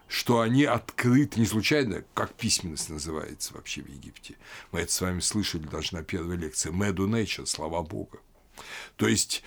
[0.08, 4.36] что они открыты, не случайно, как письменность называется вообще в Египте.
[4.72, 6.70] Мы это с вами слышали даже на первой лекции.
[6.70, 8.18] Меду nature, слова Бога.
[8.96, 9.42] То есть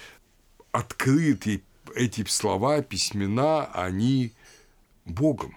[0.72, 1.62] открытые
[1.96, 4.34] эти слова, письмена, они
[5.06, 5.56] Богом.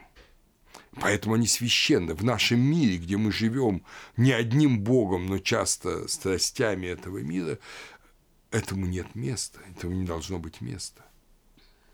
[1.01, 2.15] Поэтому они священны.
[2.15, 3.83] В нашем мире, где мы живем
[4.17, 7.59] не одним Богом, но часто страстями этого мира,
[8.51, 11.05] этому нет места, этому не должно быть места.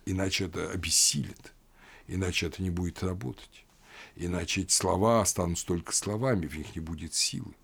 [0.06, 1.52] Иначе это обессилит,
[2.06, 3.64] иначе это не будет работать.
[4.14, 7.54] Иначе эти слова останутся только словами, в них не будет силы.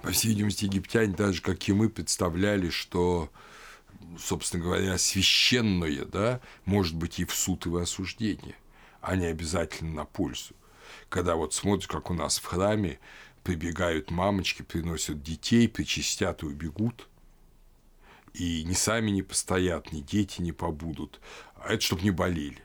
[0.00, 3.30] По всей видимости, египтяне, даже как и мы, представляли, что,
[4.18, 8.56] собственно говоря, священное да, может быть и в суд, и в осуждение–
[9.00, 10.54] а не обязательно на пользу.
[11.08, 12.98] Когда вот смотришь, как у нас в храме
[13.42, 17.08] прибегают мамочки, приносят детей, причастят и убегут,
[18.34, 21.20] и ни сами не постоят, ни дети не побудут,
[21.56, 22.62] а это чтобы не болели.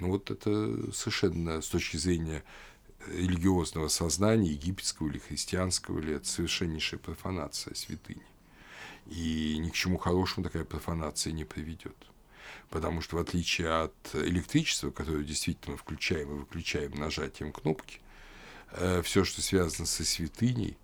[0.00, 2.42] Ну вот это совершенно с точки зрения
[3.06, 8.26] религиозного сознания, египетского или христианского, или это совершеннейшая профанация святыни.
[9.06, 11.96] И ни к чему хорошему такая профанация не приведет
[12.70, 18.00] потому что в отличие от электричества, которое действительно мы включаем и выключаем нажатием кнопки,
[18.72, 20.76] э, все, что связано со святыней,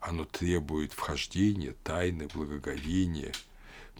[0.00, 3.32] оно требует вхождения, тайны, благоговения,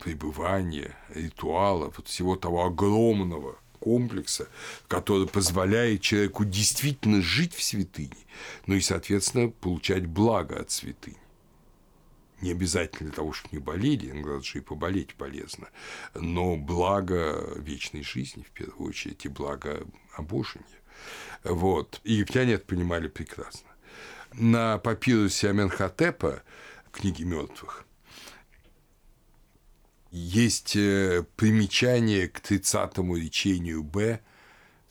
[0.02, 4.48] пребывания, ритуала, вот всего того огромного комплекса,
[4.88, 8.16] который позволяет человеку действительно жить в святыне,
[8.66, 11.16] ну и, соответственно, получать благо от святыни
[12.40, 15.68] не обязательно для того, чтобы не болели, иногда же и поболеть полезно,
[16.14, 20.66] но благо вечной жизни, в первую очередь, и благо обожения.
[21.44, 22.00] Вот.
[22.04, 23.68] И египтяне это понимали прекрасно.
[24.32, 26.42] На папирусе Аменхотепа,
[26.92, 27.84] книги мертвых,
[30.10, 34.20] есть э, примечание к 30-му речению Б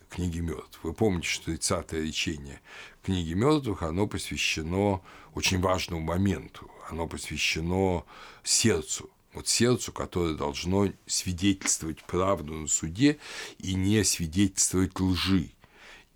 [0.10, 0.84] книги мертвых.
[0.84, 2.62] Вы помните, что 30-е речение
[3.04, 5.02] книги мертвых, оно посвящено
[5.34, 8.06] очень важному моменту оно посвящено
[8.44, 9.10] сердцу.
[9.34, 13.20] Вот сердцу, которое должно свидетельствовать правду на суде
[13.60, 15.52] и не свидетельствовать лжи.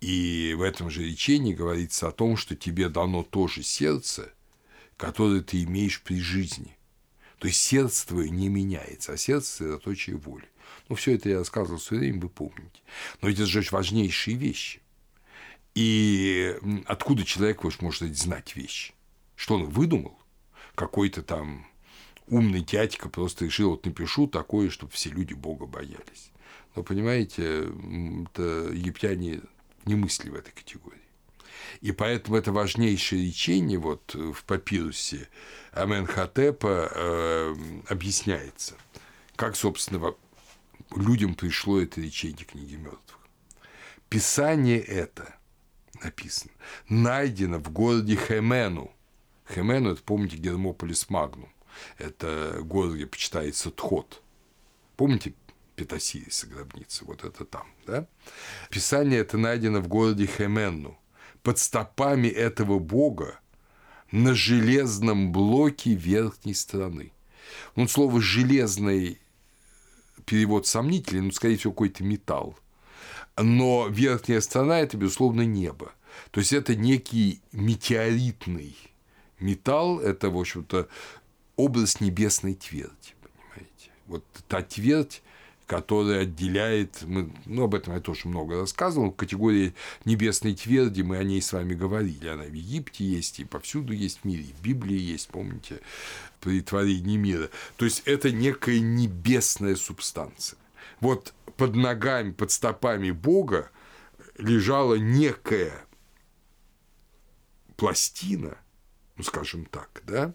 [0.00, 4.32] И в этом же речении говорится о том, что тебе дано то же сердце,
[4.96, 6.76] которое ты имеешь при жизни.
[7.38, 10.48] То есть сердце твое не меняется, а сердце– средоточие воли.
[10.88, 12.80] Ну, все это я рассказывал все время, вы помните.
[13.22, 14.80] Но это же важнейшие вещи.
[15.74, 16.56] И
[16.86, 18.92] откуда человек может знать вещи?
[19.36, 20.18] Что он выдумал?
[20.74, 21.66] Какой-то там
[22.26, 26.30] умный дядька просто решил, вот напишу такое, чтобы все люди Бога боялись.
[26.74, 27.72] Но, понимаете,
[28.26, 29.40] это египтяне
[29.84, 31.00] не мысли в этой категории.
[31.80, 35.28] И поэтому это важнейшее речение вот в папирусе
[35.72, 37.54] Аменхотепа э,
[37.88, 38.74] объясняется,
[39.36, 40.14] как, собственно,
[40.96, 43.18] людям пришло это речение книги мертвых.
[44.08, 45.36] Писание это
[46.02, 46.52] написано,
[46.88, 48.93] найдено в городе Хемену,
[49.52, 51.50] Хемену, это, помните, Гермополис Магнум.
[51.98, 54.22] Это город, где почитается Тхот.
[54.96, 55.34] Помните
[55.76, 58.06] Петасириса гробница, вот это там, да?
[58.70, 60.98] Писание это найдено в городе Хеменну,
[61.42, 63.40] под стопами этого бога
[64.12, 67.12] на железном блоке верхней стороны.
[67.74, 69.20] Ну, слово «железный»
[70.24, 72.56] перевод сомнительный, ну, скорее всего, какой-то металл.
[73.36, 75.92] Но верхняя сторона– это, безусловно, небо.
[76.30, 78.76] То есть, это некий метеоритный
[79.38, 80.88] металл, это, в общем-то,
[81.56, 83.90] образ небесной тверди, понимаете?
[84.06, 85.22] Вот та твердь,
[85.66, 89.74] которая отделяет, мы, ну, об этом я тоже много рассказывал, в категории
[90.04, 94.20] небесной тверди мы о ней с вами говорили, она в Египте есть, и повсюду есть
[94.20, 95.80] в мире, в Библии есть, помните,
[96.40, 97.48] при творении мира.
[97.76, 100.58] То есть, это некая небесная субстанция.
[101.00, 103.70] Вот под ногами, под стопами Бога
[104.36, 105.84] лежала некая
[107.76, 108.58] пластина,
[109.16, 110.34] ну, скажем так, да,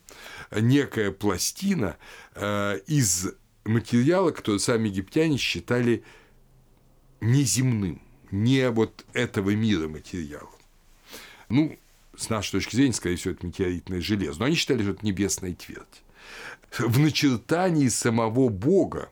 [0.51, 1.97] некая пластина
[2.35, 3.27] э, из
[3.65, 6.03] материала, который сами египтяне считали
[7.21, 8.01] неземным,
[8.31, 10.49] не вот этого мира материалом.
[11.49, 11.77] Ну,
[12.15, 14.39] с нашей точки зрения, скорее всего, это метеоритное железо.
[14.39, 16.03] Но они считали, что это небесная твердь.
[16.77, 19.11] В начертании самого Бога,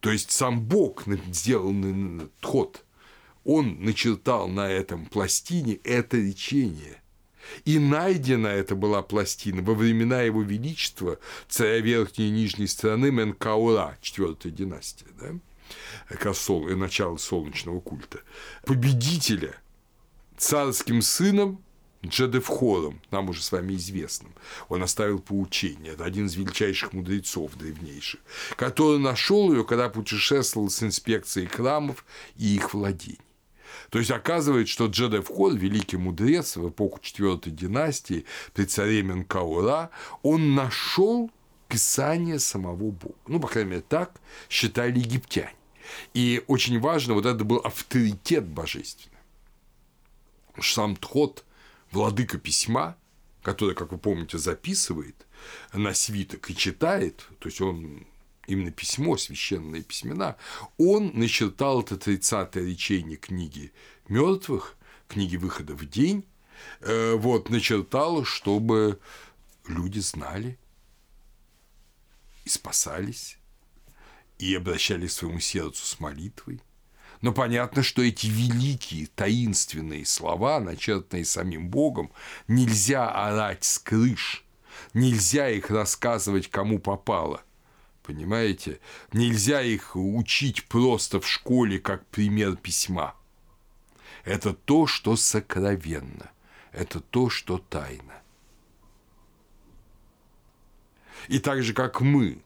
[0.00, 1.74] то есть сам Бог сделал
[2.42, 2.84] ход,
[3.44, 7.02] он начертал на этом пластине это речение.
[7.64, 11.18] И найдена это была пластина во времена его величества,
[11.48, 15.34] царя верхней и нижней страны Менкаура, четвертая династия, да?
[16.08, 18.20] как раз сол, начало солнечного культа,
[18.64, 19.56] победителя
[20.36, 21.62] царским сыном
[22.06, 24.34] Джедевхором, нам уже с вами известным.
[24.68, 25.94] Он оставил поучение.
[25.94, 28.20] Это один из величайших мудрецов древнейших,
[28.56, 32.04] который нашел ее, когда путешествовал с инспекцией храмов
[32.36, 33.18] и их владений.
[33.90, 39.90] То есть оказывается, что Джедевхор, великий мудрец в эпоху четвертой династии при царе Менкаура,
[40.22, 41.30] он нашел
[41.68, 43.14] писание самого Бога.
[43.26, 45.54] Ну, по крайней мере, так считали египтяне.
[46.14, 49.18] И очень важно, вот это был авторитет божественный.
[50.60, 51.44] Сам Тхот,
[51.90, 52.96] владыка письма,
[53.42, 55.26] который, как вы помните, записывает
[55.72, 58.06] на свиток и читает, то есть он
[58.46, 60.36] именно письмо, священные письмена,
[60.78, 63.72] он начертал это 30-е речение книги
[64.08, 64.76] мертвых,
[65.08, 66.24] книги выхода в день,
[66.80, 69.00] э, вот, начертал, чтобы
[69.66, 70.58] люди знали
[72.44, 73.38] и спасались,
[74.38, 76.60] и обращались к своему сердцу с молитвой.
[77.20, 82.12] Но понятно, что эти великие таинственные слова, начертанные самим Богом,
[82.48, 84.44] нельзя орать с крыш,
[84.92, 87.42] нельзя их рассказывать кому попало–
[88.04, 88.80] Понимаете?
[89.14, 93.16] Нельзя их учить просто в школе как пример письма.
[94.24, 96.30] Это то, что сокровенно.
[96.72, 98.22] Это то, что тайна.
[101.28, 102.42] И так же, как мы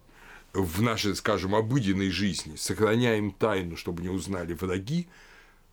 [0.53, 5.09] в нашей, скажем, обыденной жизни сохраняем тайну, чтобы не узнали враги,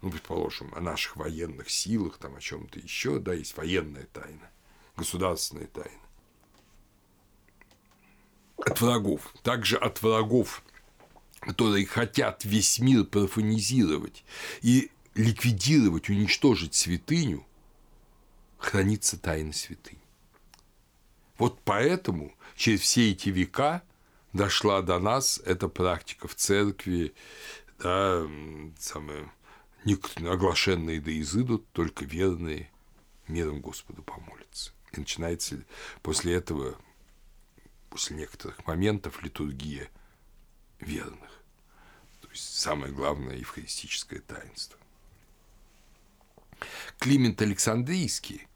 [0.01, 4.49] ну, предположим, о наших военных силах, там, о чем-то еще, да, есть военная тайна,
[4.95, 6.05] государственная тайна
[8.57, 10.64] от врагов, также от врагов,
[11.40, 14.23] которые хотят весь мир профанизировать
[14.61, 17.45] и ликвидировать, уничтожить святыню,
[18.57, 19.99] хранится тайна святынь.
[21.38, 23.84] Вот поэтому через все эти века
[24.34, 27.14] дошла до нас эта практика в церкви,
[27.80, 28.26] да,
[28.80, 29.32] самое,
[29.86, 32.72] оглашенные да изыдут, только верные
[33.27, 34.72] миром Господу помолятся.
[34.94, 35.61] И начинается
[36.02, 36.77] после этого
[37.95, 39.89] после некоторых моментов литургия
[40.81, 41.31] верных.
[42.19, 44.77] То есть самое главное евхаристическое таинство.
[46.99, 48.49] Климент Александрийский,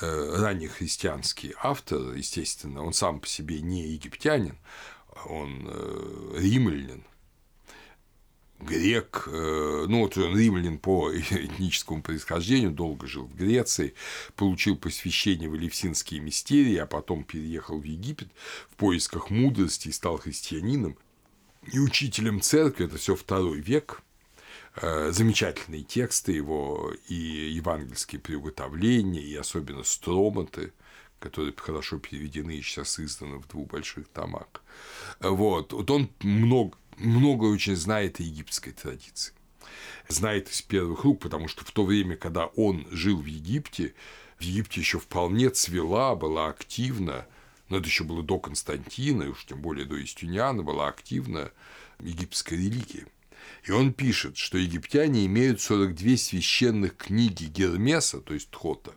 [0.00, 4.58] э, раннехристианский автор, естественно, он сам по себе не египтянин,
[5.26, 7.04] он э, римлянин–
[8.60, 13.94] грек, э, ну вот он римлян по этническому происхождению, долго жил в Греции,
[14.34, 18.28] получил посвящение в Элевсинские мистерии, а потом переехал в Египет
[18.70, 20.96] в поисках мудрости и стал христианином
[21.72, 24.02] и учителем церкви, это все второй век,
[24.76, 30.72] э, замечательные тексты его и евангельские приуготовления, и особенно строматы,
[31.18, 34.46] которые хорошо переведены и сейчас изданы в двух больших томах.
[35.20, 39.32] Вот, вот он много, много очень знает о египетской традиции.
[40.08, 43.94] Знает из первых рук, потому что в то время, когда он жил в Египте,
[44.38, 47.26] в Египте еще вполне цвела, была активна,
[47.68, 51.50] но это еще было до Константина, и уж тем более до Истюняна, была активна
[52.00, 53.06] египетская религия.
[53.64, 58.92] И он пишет, что египтяне имеют 42 священных книги Гермеса, то есть Тхота,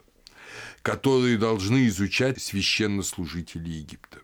[0.81, 4.19] которые должны изучать священнослужители Египта.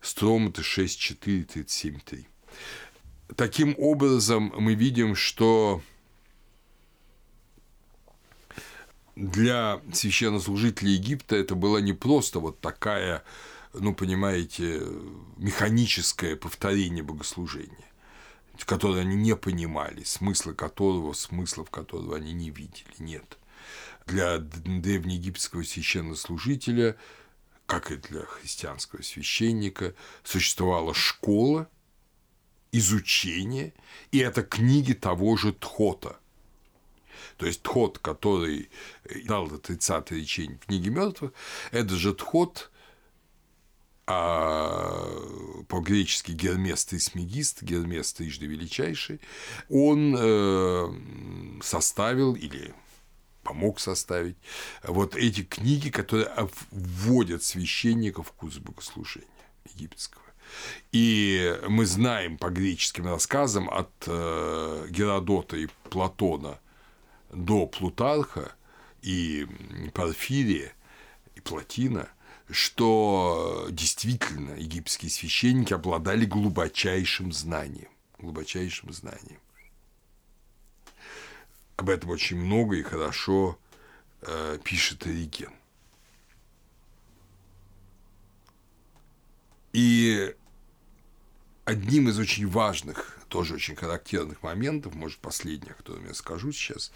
[0.00, 2.26] Строматы 6.4, 37.3.
[3.36, 5.82] таким образом мы видим, что
[9.16, 13.22] для священнослужителей Египта это была не просто вот такая,
[13.74, 14.82] ну, понимаете,
[15.36, 17.90] механическое повторение богослужения,
[18.64, 23.38] которое они не понимали, смысла которого, смыслов которого они не видели, нет.
[24.06, 26.96] Для древнеегипетского священнослужителя,
[27.66, 29.94] как и для христианского священника,
[30.24, 31.68] существовала школа,
[32.72, 33.72] изучение,
[34.12, 36.18] и это книги того же Тхота–
[37.40, 38.68] то есть тхот, который
[39.24, 41.32] дал это 30 речение в мертвых,
[41.70, 42.70] это же тхот,
[44.06, 45.08] а
[45.68, 49.22] по-гречески Гермес Трисмегист, Гермес трижды величайший,
[49.70, 50.92] он э,
[51.62, 52.74] составил или
[53.42, 54.36] помог составить
[54.82, 56.28] вот эти книги, которые
[56.70, 59.28] вводят священников в курс богослужения
[59.72, 60.24] египетского.
[60.92, 66.58] И мы знаем по греческим рассказам от э, Геродота и Платона–
[67.32, 68.52] до Плутарха
[69.02, 69.46] и
[69.94, 70.72] Порфирия
[71.34, 72.08] и Платина,
[72.50, 77.88] что действительно египетские священники обладали глубочайшим знанием.
[78.18, 79.40] Глубочайшим знанием.
[81.76, 83.58] Об этом очень много и хорошо
[84.22, 85.52] э, пишет Ориген.
[89.72, 90.34] И
[91.70, 96.90] одним из очень важных тоже очень характерных моментов, может, последних, которые я скажу сейчас,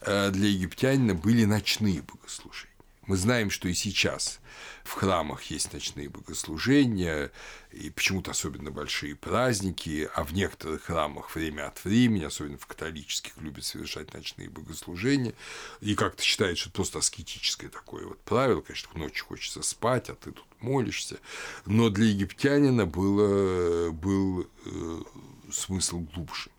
[0.00, 2.74] э, для египтянина были ночные богослужения.
[3.06, 4.40] Мы знаем, что и сейчас
[4.86, 7.30] в храмах есть ночные богослужения,
[7.72, 13.36] и почему-то особенно большие праздники, а в некоторых храмах время от времени, особенно в католических,
[13.38, 15.34] любят совершать ночные богослужения.
[15.80, 20.14] И как-то считают, что это просто аскетическое такое вот правило, конечно, ночью хочется спать, а
[20.14, 21.18] ты тут молишься.
[21.66, 25.02] Но для египтянина было, был э,
[25.50, 26.50] смысл глубже.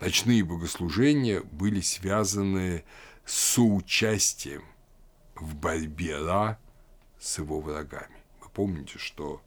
[0.00, 2.84] Ночные богослужения были связаны
[3.26, 4.62] с соучастием
[5.34, 6.58] в борьбе Ра
[7.20, 8.16] с его врагами.
[8.40, 9.42] Вы помните, что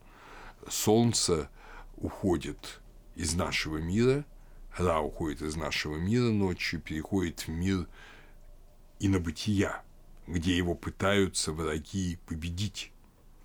[0.69, 1.49] Солнце
[1.97, 2.81] уходит
[3.15, 4.25] из нашего мира,
[4.77, 7.87] Ра уходит из нашего мира ночью, переходит в мир
[8.99, 9.83] инобытия,
[10.27, 12.91] где его пытаются враги победить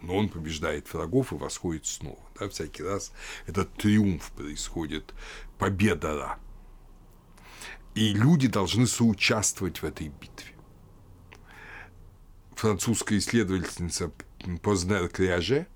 [0.00, 2.18] но он побеждает врагов и восходит снова.
[2.38, 3.12] Да, всякий раз
[3.46, 5.14] этот триумф происходит,
[5.58, 6.38] победа Ра.
[7.94, 10.54] И люди должны соучаствовать в этой битве.
[12.56, 14.10] Французская исследовательница
[14.62, 15.66] Познер Криаже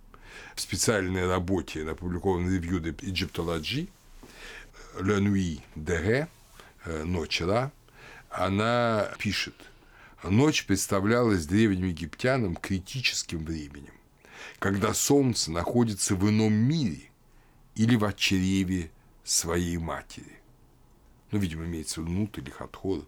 [0.57, 3.89] в специальной работе, опубликованной в de Egyptology
[4.99, 6.29] «Le Nuit de
[6.85, 7.71] Ré», «Ночь Ра»,
[8.31, 9.55] она пишет,
[10.25, 13.95] Ночь представлялась древним египтянам критическим временем
[14.59, 17.11] когда солнце находится в ином мире
[17.75, 18.91] или в чреве
[19.25, 20.40] своей матери.
[21.31, 23.05] Ну, видимо, имеется в виду Нут или Хатхор.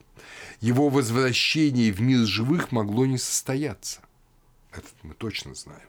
[0.60, 4.00] Его возвращение в мир живых могло не состояться.
[4.72, 5.88] Это мы точно знаем.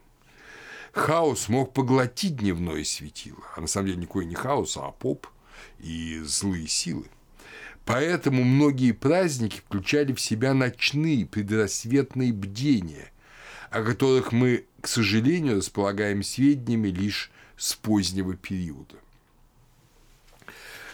[0.94, 5.28] Хаос мог поглотить дневное светило, а на самом деле никакой не хаос, а поп
[5.80, 7.06] и злые силы.
[7.86, 13.12] Поэтому многие праздники включали в себя ночные предрассветные бдения,
[13.72, 18.96] о которых мы к сожалению, располагаем сведениями лишь с позднего периода.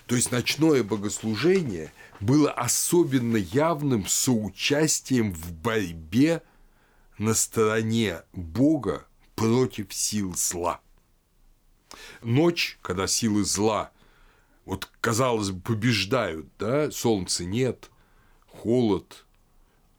[0.10, 6.42] То есть ночное богослужение было особенно явным соучастием в борьбе
[7.20, 9.06] на стороне Бога
[9.36, 10.82] против сил зла.
[12.24, 13.92] Ночь, когда силы зла,
[14.66, 17.92] вот казалось бы, побеждают, да, солнца нет,
[18.48, 19.28] холод,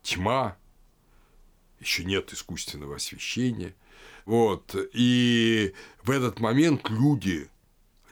[0.02, 0.56] тьма,
[1.78, 3.76] еще нет искусственного освещения.
[4.24, 4.74] Вот.
[4.92, 5.72] И
[6.02, 7.49] в этот момент люди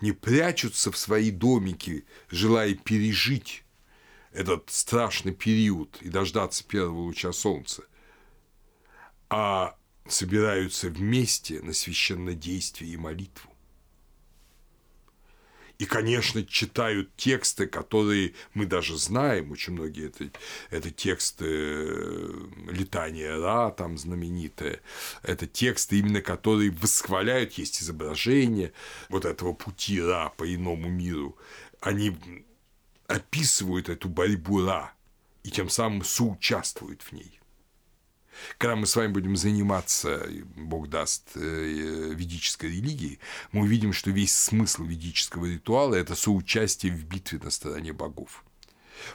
[0.01, 3.65] не прячутся в свои домики, желая пережить
[4.33, 7.83] этот страшный период и дождаться первого луча солнца,
[9.29, 9.77] а
[10.07, 13.53] собираются вместе на священнодействие и молитву
[15.79, 20.29] и, конечно, читают тексты, которые мы даже знаем, очень многие это,
[20.71, 24.81] это тексты э, летания Ра, там знаменитые,
[25.23, 28.73] это тексты, именно которые восхваляют, есть изображение
[29.09, 31.39] вот этого пути Ра по иному миру,
[31.81, 32.17] они
[33.07, 34.93] описывают эту борьбу Ра
[35.45, 37.39] и тем самым соучаствуют в ней.
[38.57, 43.19] Когда мы с вами будем заниматься, Бог даст, э, ведической религией,
[43.53, 48.45] мы увидим, что весь смысл ведического ритуала– это соучастие в битве на стороне богов.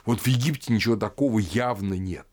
[0.04, 2.26] Вот в Египте ничего такого явно нет.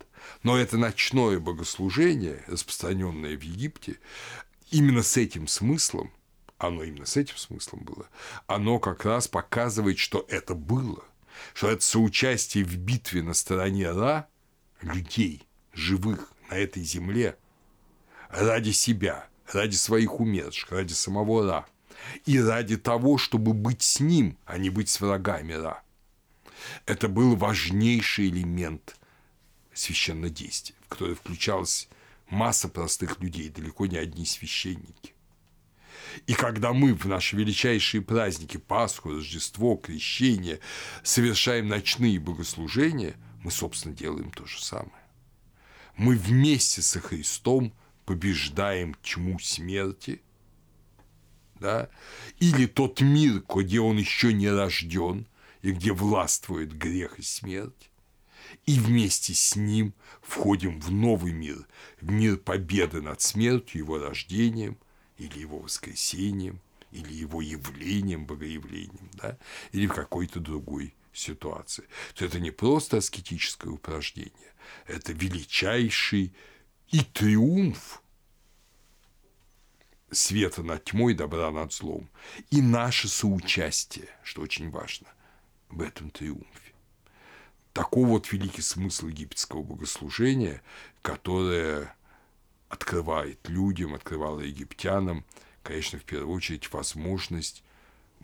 [0.44, 3.98] Но это ночное богослужение, распространенное в Египте,
[4.70, 6.12] именно с этим смыслом
[6.64, 8.08] оно именно с этим смыслом было,
[8.48, 11.04] оно как раз показывает, что это было,
[11.54, 14.28] что это соучастие в битве на стороне Ра
[14.82, 17.38] людей, живых на этой земле,
[18.30, 21.66] ради себя, ради своих умерших, ради самого Ра,
[22.26, 25.82] и ради того, чтобы быть с ним, а не быть с врагами Ра.
[26.86, 28.98] Это был важнейший элемент
[29.74, 31.88] священнодействия, в который включалась
[32.30, 35.14] масса простых людей, далеко не одни священники.
[36.28, 40.60] И когда мы в наши величайшие праздники, Пасху, Рождество, Крещение,
[41.04, 45.01] совершаем ночные богослужения, мы, собственно, делаем то же самое.
[46.02, 47.76] Мы вместе со Христом
[48.06, 50.24] побеждаем тьму смерти,
[51.60, 51.92] да,
[52.40, 55.28] или тот мир, где он еще не рожден,
[55.62, 57.92] и где властвует грех и смерть,
[58.66, 61.68] и вместе с ним входим в новый мир,
[62.02, 64.80] в мир победы над смертью, его рождением
[65.20, 66.62] или его воскресением,
[66.92, 69.38] или его явлением, богоявлением, да,
[69.72, 71.84] или в какой-то другой ситуации.
[72.16, 74.51] То это не просто аскетическое упражнение,
[74.88, 76.34] это величайший
[76.90, 78.02] и триумф
[80.12, 82.10] света над тьмой, добра над злом,
[82.50, 85.08] и наше соучастие, что очень важно,
[85.70, 86.74] в этом триумфе.
[87.74, 90.62] Такой вот великий смысл египетского богослужения,
[91.02, 91.96] которое
[92.68, 95.26] открывает людям, открывало египтянам,
[95.64, 97.64] конечно, в первую очередь возможность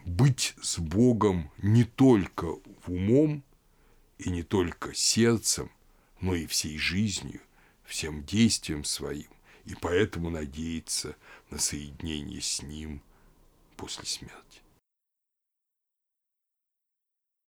[0.06, 3.44] быть с Богом не только в умом
[4.18, 5.72] и не только сердцем,
[6.20, 7.42] но и всей жизнью,
[7.84, 9.30] всем действием своим,
[9.66, 11.16] и поэтому надеяться
[11.50, 13.02] на соединение с Ним
[13.76, 14.62] после смерти.